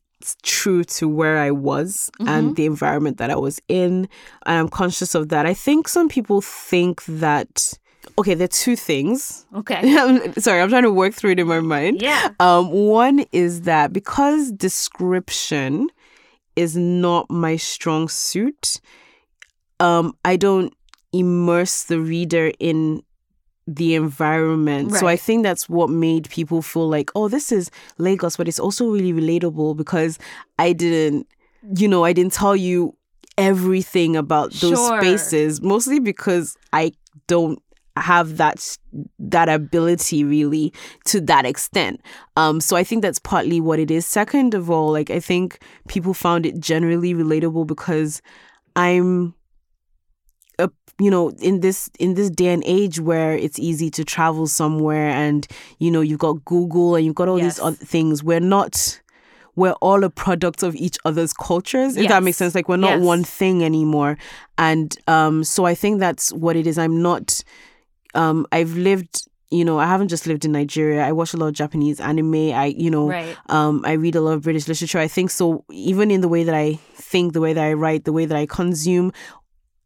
true 0.42 0.84
to 0.84 1.08
where 1.08 1.38
I 1.38 1.50
was 1.50 2.10
and 2.20 2.54
the 2.54 2.66
environment 2.66 3.18
that 3.18 3.30
I 3.30 3.36
was 3.36 3.60
in, 3.68 4.08
and 4.46 4.58
I'm 4.58 4.68
conscious 4.68 5.14
of 5.14 5.28
that. 5.30 5.46
I 5.46 5.54
think 5.54 5.88
some 5.88 6.08
people 6.08 6.40
think 6.40 7.04
that. 7.06 7.74
Okay, 8.18 8.34
there 8.34 8.44
are 8.44 8.48
two 8.48 8.76
things. 8.76 9.46
Okay. 9.54 9.80
Sorry, 10.38 10.60
I'm 10.60 10.68
trying 10.68 10.82
to 10.82 10.92
work 10.92 11.14
through 11.14 11.32
it 11.32 11.38
in 11.38 11.46
my 11.46 11.60
mind. 11.60 12.02
Yeah. 12.02 12.30
Um, 12.40 12.70
one 12.70 13.24
is 13.32 13.62
that 13.62 13.92
because 13.92 14.50
description 14.52 15.88
is 16.56 16.76
not 16.76 17.30
my 17.30 17.56
strong 17.56 18.08
suit, 18.08 18.80
um, 19.80 20.16
I 20.24 20.36
don't 20.36 20.74
immerse 21.12 21.84
the 21.84 22.00
reader 22.00 22.52
in 22.58 23.02
the 23.66 23.94
environment. 23.94 24.92
So 24.92 25.06
I 25.06 25.16
think 25.16 25.42
that's 25.44 25.68
what 25.68 25.88
made 25.88 26.28
people 26.30 26.62
feel 26.62 26.88
like, 26.88 27.10
oh, 27.14 27.28
this 27.28 27.52
is 27.52 27.70
Lagos, 27.98 28.36
but 28.36 28.48
it's 28.48 28.58
also 28.58 28.86
really 28.90 29.12
relatable 29.12 29.76
because 29.76 30.18
I 30.58 30.72
didn't, 30.72 31.26
you 31.76 31.86
know, 31.86 32.04
I 32.04 32.12
didn't 32.12 32.32
tell 32.32 32.56
you 32.56 32.96
everything 33.38 34.16
about 34.16 34.50
those 34.54 34.78
Sure. 34.78 35.00
spaces, 35.00 35.62
mostly 35.62 36.00
because 36.00 36.56
I 36.72 36.92
don't 37.26 37.62
have 37.96 38.38
that 38.38 38.78
that 39.18 39.50
ability 39.50 40.24
really 40.24 40.72
to 41.04 41.20
that 41.20 41.44
extent 41.44 42.00
um 42.36 42.58
so 42.58 42.74
i 42.74 42.82
think 42.82 43.02
that's 43.02 43.18
partly 43.18 43.60
what 43.60 43.78
it 43.78 43.90
is 43.90 44.06
second 44.06 44.54
of 44.54 44.70
all 44.70 44.90
like 44.90 45.10
i 45.10 45.20
think 45.20 45.58
people 45.88 46.14
found 46.14 46.46
it 46.46 46.58
generally 46.58 47.12
relatable 47.12 47.66
because 47.66 48.22
i'm 48.76 49.34
a, 50.58 50.68
you 50.98 51.10
know 51.10 51.30
in 51.40 51.60
this 51.60 51.88
in 51.98 52.14
this 52.14 52.30
day 52.30 52.48
and 52.48 52.62
age 52.66 53.00
where 53.00 53.32
it's 53.34 53.58
easy 53.58 53.90
to 53.90 54.04
travel 54.04 54.46
somewhere 54.46 55.08
and 55.08 55.46
you 55.78 55.90
know 55.90 56.00
you've 56.00 56.18
got 56.18 56.44
google 56.44 56.94
and 56.96 57.04
you've 57.06 57.14
got 57.14 57.28
all 57.28 57.38
Yes. 57.38 57.56
these 57.56 57.60
other 57.64 57.76
things 57.76 58.22
we're 58.22 58.40
not 58.40 59.00
we're 59.56 59.72
all 59.82 60.02
a 60.04 60.10
product 60.10 60.62
of 60.62 60.74
each 60.76 60.96
other's 61.04 61.32
cultures 61.32 61.96
if 61.96 62.08
that 62.08 62.22
makes 62.22 62.38
sense. 62.38 62.54
Like 62.54 62.68
we're 62.68 62.76
not 62.78 62.98
Yes. 62.98 63.04
one 63.04 63.22
thing 63.24 63.62
anymore. 63.64 64.16
And 64.58 64.96
um 65.06 65.44
so 65.44 65.64
i 65.66 65.74
think 65.74 66.00
that's 66.00 66.32
what 66.32 66.56
it 66.56 66.66
is. 66.66 66.78
I'm 66.78 67.02
not 67.02 67.42
um 68.14 68.46
i've 68.52 68.74
lived 68.76 69.26
you 69.50 69.64
know 69.66 69.78
i 69.78 69.86
haven't 69.86 70.08
just 70.08 70.26
lived 70.26 70.44
in 70.44 70.52
nigeria. 70.52 71.02
I 71.04 71.12
watch 71.12 71.34
a 71.34 71.36
lot 71.36 71.48
of 71.48 71.54
japanese 71.54 72.00
anime. 72.00 72.34
I 72.52 72.66
you 72.76 72.90
know 72.90 73.08
Right. 73.08 73.36
um 73.48 73.82
i 73.84 73.92
read 73.92 74.14
a 74.16 74.20
lot 74.20 74.32
of 74.32 74.42
british 74.42 74.68
literature. 74.68 74.98
I 74.98 75.08
think 75.08 75.30
so 75.30 75.64
even 75.70 76.10
in 76.10 76.20
the 76.22 76.28
way 76.28 76.44
that 76.44 76.54
i 76.54 76.78
think 76.94 77.32
the 77.32 77.40
way 77.40 77.52
that 77.52 77.64
i 77.64 77.72
write 77.72 78.04
the 78.04 78.12
way 78.12 78.24
that 78.26 78.36
i 78.36 78.46
consume 78.46 79.12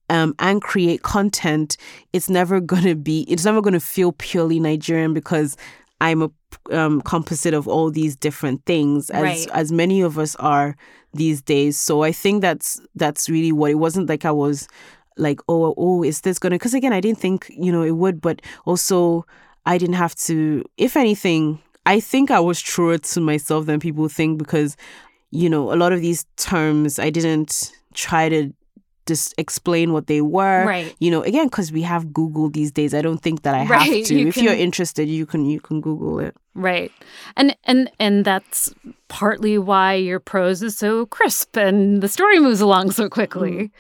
um, 0.09 0.35
and 0.39 0.63
create 0.63 1.03
content, 1.03 1.77
it's 2.13 2.31
never 2.31 2.61
gonna 2.61 2.95
be, 2.95 3.23
it's 3.29 3.45
never 3.45 3.61
gonna 3.61 3.81
feel 3.81 4.13
purely 4.13 4.61
Nigerian 4.61 5.15
because 5.15 5.57
I'm 6.01 6.23
a 6.23 6.31
um, 6.71 7.01
composite 7.01 7.55
of 7.55 7.67
all 7.67 7.91
these 7.91 8.17
different 8.17 8.65
things, 8.67 9.11
as 9.11 9.23
Right. 9.23 9.49
as 9.53 9.73
many 9.73 10.01
of 10.03 10.19
us 10.19 10.37
are 10.37 10.77
these 11.15 11.41
days. 11.41 11.79
So 11.79 12.03
I 12.03 12.13
think 12.13 12.43
that's 12.43 12.81
that's 12.95 13.29
really 13.29 13.53
what 13.53 13.71
it 13.71 13.77
wasn't 13.77 14.09
like. 14.09 14.25
I 14.25 14.33
was 14.33 14.69
like, 15.17 15.41
oh, 15.49 15.75
oh, 15.79 16.03
is 16.03 16.21
this 16.21 16.39
gonna? 16.39 16.57
Because 16.57 16.75
again, 16.75 16.93
I 16.93 17.01
didn't 17.01 17.19
think 17.19 17.47
you 17.49 17.73
know 17.73 17.83
it 17.83 17.93
would, 17.97 18.21
but 18.21 18.43
also 18.67 19.25
I 19.65 19.79
didn't 19.79 19.95
have 19.95 20.15
to. 20.27 20.63
If 20.77 20.97
anything, 20.97 21.59
I 21.87 22.01
think 22.01 22.31
I 22.31 22.41
was 22.41 22.61
truer 22.61 22.99
to 22.99 23.21
myself 23.21 23.67
than 23.67 23.81
people 23.81 24.09
think 24.09 24.39
because, 24.39 24.77
you 25.31 25.49
know, 25.49 25.73
a 25.73 25.77
lot 25.77 25.93
of 25.93 26.01
these 26.01 26.27
terms 26.37 26.99
I 26.99 27.11
didn't 27.11 27.73
try 27.95 28.29
to 28.29 28.53
just 29.07 29.35
explain 29.39 29.93
what 29.93 30.07
they 30.07 30.21
were. 30.21 30.65
Right. 30.67 30.95
You 30.99 31.11
know, 31.11 31.23
again, 31.23 31.47
because 31.47 31.73
we 31.73 31.83
have 31.83 32.13
Google 32.13 32.51
these 32.51 32.71
days. 32.71 32.95
I 32.95 33.03
don't 33.03 33.19
think 33.19 33.43
that 33.43 33.55
I 33.55 33.65
have 33.65 34.07
to. 34.07 34.15
you 34.15 34.29
if 34.29 34.37
you're 34.37 34.55
interested, 34.55 35.09
you 35.09 35.27
can 35.27 35.47
you 35.47 35.61
can 35.61 35.81
Google 35.81 36.19
it. 36.19 36.37
Right. 36.55 36.93
And 37.37 37.57
and 37.65 37.91
and 37.99 38.25
that's 38.25 38.75
partly 39.09 39.59
why 39.59 39.95
your 39.95 40.21
prose 40.21 40.63
is 40.63 40.77
so 40.77 41.07
crisp 41.07 41.57
and 41.57 42.03
the 42.03 42.09
story 42.09 42.41
moves 42.41 42.61
along 42.61 42.93
so 42.93 43.09
quickly. 43.09 43.53
Mm. 43.53 43.71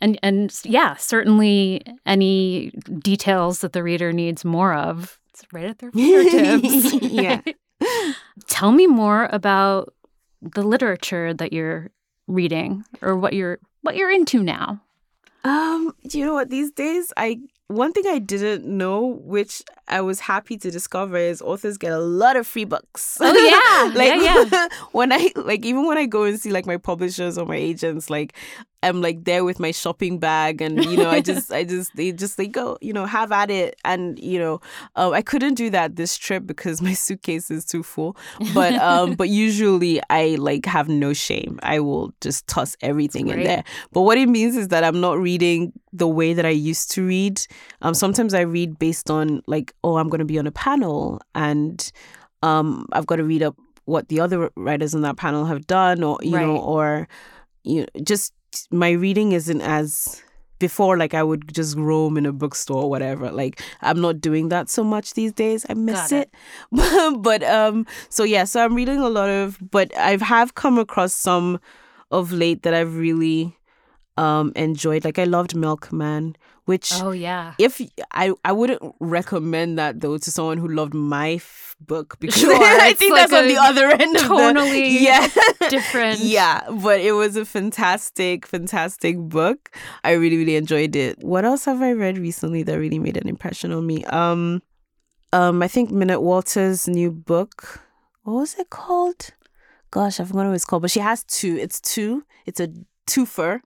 And 0.00 0.18
and 0.22 0.60
yeah, 0.64 0.96
certainly 0.96 1.82
any 2.04 2.70
details 2.98 3.60
that 3.60 3.72
the 3.72 3.82
reader 3.82 4.12
needs 4.12 4.44
more 4.44 4.74
of, 4.74 5.18
it's 5.30 5.44
right 5.52 5.64
at 5.64 5.78
their 5.78 5.90
fingertips. 5.92 6.94
Yeah. 7.02 7.40
Tell 8.46 8.72
me 8.72 8.86
more 8.86 9.28
about 9.32 9.94
the 10.40 10.62
literature 10.62 11.34
that 11.34 11.52
you're 11.52 11.90
reading 12.26 12.84
or 13.02 13.16
what 13.16 13.32
you're 13.32 13.58
what 13.84 13.96
you're 13.96 14.10
into 14.10 14.42
now. 14.42 14.80
Um, 15.44 15.94
you 16.02 16.24
know 16.24 16.32
what? 16.32 16.48
These 16.48 16.70
days, 16.70 17.12
I 17.18 17.38
one 17.68 17.92
thing 17.92 18.04
I 18.06 18.18
didn't 18.18 18.64
know, 18.64 19.20
which 19.22 19.62
I 19.88 20.00
was 20.00 20.20
happy 20.20 20.56
to 20.58 20.70
discover, 20.70 21.16
is 21.18 21.42
authors 21.42 21.76
get 21.76 21.92
a 21.92 21.98
lot 21.98 22.36
of 22.36 22.46
free 22.46 22.64
books. 22.64 23.18
Oh, 23.20 23.32
yeah. 23.32 23.94
like 23.98 24.22
Yeah, 24.22 24.44
yeah. 24.50 24.68
when 24.92 25.12
I 25.12 25.30
like 25.36 25.64
even 25.66 25.86
when 25.86 25.98
I 25.98 26.06
go 26.06 26.24
and 26.24 26.40
see 26.40 26.50
like 26.50 26.66
my 26.66 26.78
publishers 26.78 27.36
or 27.36 27.44
my 27.44 27.56
agents, 27.56 28.08
like 28.08 28.34
I'm 28.84 29.00
like 29.00 29.24
there 29.24 29.44
with 29.44 29.58
my 29.58 29.70
shopping 29.70 30.18
bag, 30.18 30.60
and 30.60 30.84
you 30.84 30.96
know 30.96 31.08
I 31.10 31.20
just 31.32 31.50
I 31.52 31.64
just 31.64 31.96
they 31.96 32.12
just 32.12 32.38
like 32.38 32.52
go 32.52 32.76
you 32.80 32.92
know 32.92 33.06
have 33.06 33.32
at 33.32 33.50
it, 33.50 33.76
and 33.84 34.18
you 34.18 34.38
know 34.38 34.60
um, 34.96 35.12
I 35.12 35.22
couldn't 35.22 35.54
do 35.54 35.70
that 35.70 35.96
this 35.96 36.16
trip 36.16 36.46
because 36.46 36.82
my 36.88 36.92
suitcase 36.92 37.50
is 37.50 37.64
too 37.64 37.82
full. 37.82 38.16
But 38.52 38.74
um, 38.74 39.14
but 39.14 39.28
usually 39.46 40.00
I 40.10 40.36
like 40.38 40.66
have 40.66 40.88
no 40.88 41.12
shame. 41.12 41.58
I 41.62 41.80
will 41.80 42.12
just 42.20 42.46
toss 42.46 42.76
everything 42.82 43.28
in 43.28 43.42
there. 43.42 43.64
But 43.92 44.02
what 44.02 44.18
it 44.18 44.28
means 44.28 44.56
is 44.56 44.68
that 44.68 44.84
I'm 44.84 45.00
not 45.00 45.18
reading 45.18 45.72
the 45.92 46.08
way 46.08 46.34
that 46.34 46.44
I 46.44 46.50
used 46.50 46.90
to 46.92 47.06
read. 47.06 47.40
Um, 47.82 47.94
sometimes 47.94 48.34
I 48.34 48.40
read 48.40 48.78
based 48.78 49.10
on 49.10 49.42
like, 49.46 49.72
oh, 49.82 49.96
I'm 49.96 50.08
going 50.08 50.18
to 50.18 50.24
be 50.24 50.38
on 50.38 50.46
a 50.46 50.52
panel, 50.52 51.20
and 51.34 51.90
um, 52.42 52.86
I've 52.92 53.06
got 53.06 53.16
to 53.16 53.24
read 53.24 53.42
up 53.42 53.56
what 53.86 54.08
the 54.08 54.20
other 54.20 54.50
writers 54.56 54.94
on 54.94 55.02
that 55.02 55.16
panel 55.16 55.44
have 55.46 55.66
done, 55.66 56.02
or 56.02 56.18
you 56.22 56.32
know, 56.32 56.56
or 56.56 57.08
you 57.64 57.80
know, 57.80 57.86
just 58.02 58.32
my 58.70 58.90
reading 58.90 59.32
isn't 59.32 59.60
as 59.60 60.22
before. 60.58 60.96
Like 60.96 61.14
I 61.14 61.22
would 61.22 61.52
just 61.54 61.76
roam 61.76 62.16
in 62.16 62.26
a 62.26 62.32
bookstore 62.32 62.84
or 62.84 62.90
whatever. 62.90 63.30
Like 63.30 63.60
I'm 63.82 64.00
not 64.00 64.20
doing 64.20 64.48
that 64.48 64.68
so 64.68 64.84
much 64.84 65.14
these 65.14 65.32
days. 65.32 65.66
I 65.68 65.74
miss 65.74 66.12
it. 66.12 66.30
it, 66.72 67.22
but 67.22 67.42
um, 67.42 67.86
so 68.08 68.24
yeah, 68.24 68.44
so 68.44 68.64
I'm 68.64 68.74
reading 68.74 68.98
a 68.98 69.08
lot 69.08 69.28
of, 69.28 69.58
but 69.70 69.96
I 69.96 70.16
have 70.16 70.54
come 70.54 70.78
across 70.78 71.12
some 71.12 71.60
of 72.10 72.32
late 72.32 72.62
that 72.62 72.74
I've 72.74 72.96
really 72.96 73.56
um 74.16 74.52
enjoyed. 74.56 75.04
Like 75.04 75.18
I 75.18 75.24
loved 75.24 75.54
Milkman, 75.56 76.36
which 76.66 76.90
Oh 76.94 77.10
yeah. 77.12 77.54
if 77.58 77.80
I 78.12 78.32
I 78.44 78.52
wouldn't 78.52 78.80
recommend 79.00 79.78
that 79.78 80.00
though 80.00 80.18
to 80.18 80.30
someone 80.30 80.58
who 80.58 80.68
loved 80.68 80.94
my 80.94 81.32
f- 81.32 81.76
book 81.80 82.16
because 82.20 82.40
Sure, 82.40 82.54
I 82.56 82.92
think 82.94 83.12
like 83.12 83.28
that's 83.28 83.42
on 83.42 83.48
the 83.48 83.58
other 83.58 83.90
end 83.90 84.16
of 84.16 84.22
tonally 84.22 84.70
the, 84.72 84.88
yeah. 85.00 85.28
different- 85.68 86.20
yeah 86.38 86.62
but 86.82 87.00
it 87.00 87.12
was 87.12 87.36
a 87.36 87.44
fantastic 87.44 88.46
fantastic 88.46 89.18
book. 89.18 89.70
I 90.02 90.12
really 90.12 90.36
really 90.38 90.56
enjoyed 90.56 90.96
it. 90.96 91.22
What 91.22 91.44
else 91.44 91.66
have 91.66 91.82
I 91.82 91.92
read 91.92 92.16
recently 92.18 92.62
that 92.62 92.78
really 92.78 92.98
made 92.98 93.16
an 93.16 93.28
impression 93.28 93.70
on 93.72 93.86
me? 93.86 94.04
Um 94.06 94.62
um 95.32 95.62
I 95.62 95.68
think 95.68 95.90
Minette 95.90 96.22
Walters 96.22 96.88
new 96.88 97.10
book 97.10 97.80
what 98.22 98.34
was 98.34 98.54
it 98.58 98.70
called? 98.70 99.30
Gosh 99.90 100.18
I 100.18 100.24
forgot 100.24 100.46
what 100.46 100.54
it's 100.54 100.64
called 100.64 100.82
but 100.82 100.90
she 100.90 101.00
has 101.00 101.24
two. 101.24 101.56
It's 101.58 101.80
two. 101.80 102.24
It's 102.46 102.60
a 102.60 102.68
twofer 103.06 103.60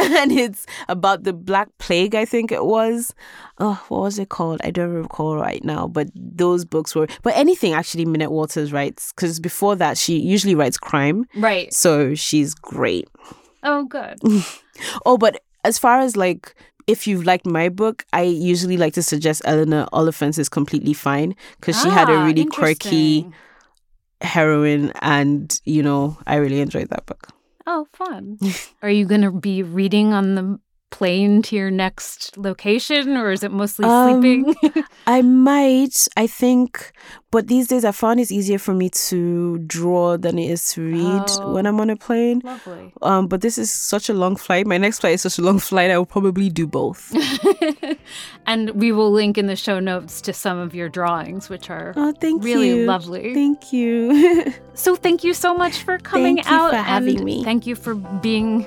and 0.20 0.32
it's 0.32 0.66
about 0.88 1.24
the 1.24 1.32
Black 1.32 1.68
Plague, 1.78 2.14
I 2.14 2.24
think 2.24 2.50
it 2.52 2.64
was. 2.64 3.14
Oh, 3.58 3.84
what 3.88 4.00
was 4.02 4.18
it 4.18 4.28
called? 4.30 4.60
I 4.64 4.70
don't 4.70 4.92
recall 4.94 5.36
right 5.36 5.62
now. 5.64 5.86
But 5.88 6.08
those 6.14 6.64
books 6.64 6.94
were. 6.94 7.06
But 7.22 7.36
anything 7.36 7.72
actually, 7.74 8.06
Minette 8.06 8.32
Walters 8.32 8.72
writes 8.72 9.12
because 9.12 9.38
before 9.40 9.76
that 9.76 9.98
she 9.98 10.18
usually 10.18 10.54
writes 10.54 10.78
crime, 10.78 11.26
Right. 11.36 11.72
so 11.74 12.14
she's 12.14 12.54
great. 12.54 13.08
Oh 13.62 13.84
good. 13.84 14.18
Oh, 15.04 15.18
but 15.18 15.42
as 15.64 15.78
far 15.78 16.00
as 16.00 16.16
like. 16.16 16.54
If 16.86 17.06
you've 17.06 17.24
liked 17.24 17.46
my 17.46 17.68
book, 17.68 18.04
I 18.12 18.22
usually 18.22 18.76
like 18.76 18.94
to 18.94 19.02
suggest 19.02 19.42
Eleanor 19.44 19.86
Oliphant 19.92 20.38
is 20.38 20.48
completely 20.48 20.92
fine 20.94 21.36
because 21.60 21.80
she 21.80 21.88
had 21.88 22.08
a 22.08 22.14
Ah, 22.14 22.24
really 22.24 22.46
quirky 22.46 23.30
heroine, 24.22 24.90
and 25.00 25.60
you 25.64 25.82
know 25.84 26.18
I 26.26 26.36
really 26.36 26.60
enjoyed 26.60 26.88
that 26.88 27.06
book. 27.06 27.28
Oh, 27.66 27.86
fun. 27.92 28.38
Are 28.82 28.90
you 28.90 29.04
going 29.04 29.22
to 29.22 29.30
be 29.30 29.62
reading 29.62 30.12
on 30.12 30.34
the 30.34 30.60
plane 30.90 31.40
to 31.42 31.56
your 31.56 31.70
next 31.70 32.36
location 32.36 33.16
or 33.16 33.30
is 33.32 33.42
it 33.42 33.50
mostly 33.52 33.84
Um, 33.86 34.20
sleeping? 34.20 34.54
I 35.06 35.22
might, 35.22 36.08
I 36.16 36.26
think, 36.26 36.92
but 37.30 37.46
these 37.46 37.68
days 37.68 37.84
I 37.84 37.92
found 37.92 38.20
it's 38.20 38.32
easier 38.32 38.58
for 38.58 38.74
me 38.74 38.90
to 39.08 39.58
draw 39.60 40.16
than 40.16 40.38
it 40.38 40.50
is 40.50 40.70
to 40.72 40.82
read 40.82 41.24
Oh. 41.40 41.52
when 41.54 41.66
I'm 41.66 41.80
on 41.80 41.90
a 41.90 41.96
plane. 41.96 42.40
Lovely. 42.44 42.92
Um, 43.02 43.28
but 43.28 43.40
this 43.40 43.56
is 43.56 43.70
such 43.70 44.08
a 44.08 44.14
long 44.14 44.36
flight. 44.36 44.66
My 44.66 44.78
next 44.78 44.98
flight 45.00 45.14
is 45.14 45.22
such 45.22 45.38
a 45.38 45.42
long 45.42 45.58
flight. 45.60 45.90
I 45.90 45.96
will 45.98 46.06
probably 46.06 46.50
do 46.50 46.66
both. 46.66 47.12
and 48.46 48.70
we 48.70 48.92
will 48.92 49.10
link 49.12 49.38
in 49.38 49.46
the 49.46 49.56
show 49.56 49.78
notes 49.80 50.20
to 50.22 50.32
some 50.32 50.58
of 50.58 50.74
your 50.74 50.88
drawings, 50.88 51.48
which 51.48 51.70
are 51.70 51.92
Oh, 51.96 52.12
thank 52.20 52.42
really 52.44 52.68
you. 52.70 52.86
lovely. 52.86 53.32
Thank 53.34 53.72
you. 53.72 54.52
so 54.74 54.96
thank 54.96 55.22
you 55.24 55.34
so 55.34 55.54
much 55.54 55.82
for 55.82 55.98
coming 55.98 56.36
Thank 56.36 56.48
you 56.50 56.56
out 56.56 56.70
for 56.70 56.76
having 56.76 57.16
and 57.16 57.24
me. 57.24 57.44
thank 57.44 57.66
you 57.66 57.74
for 57.76 57.94
being 57.94 58.66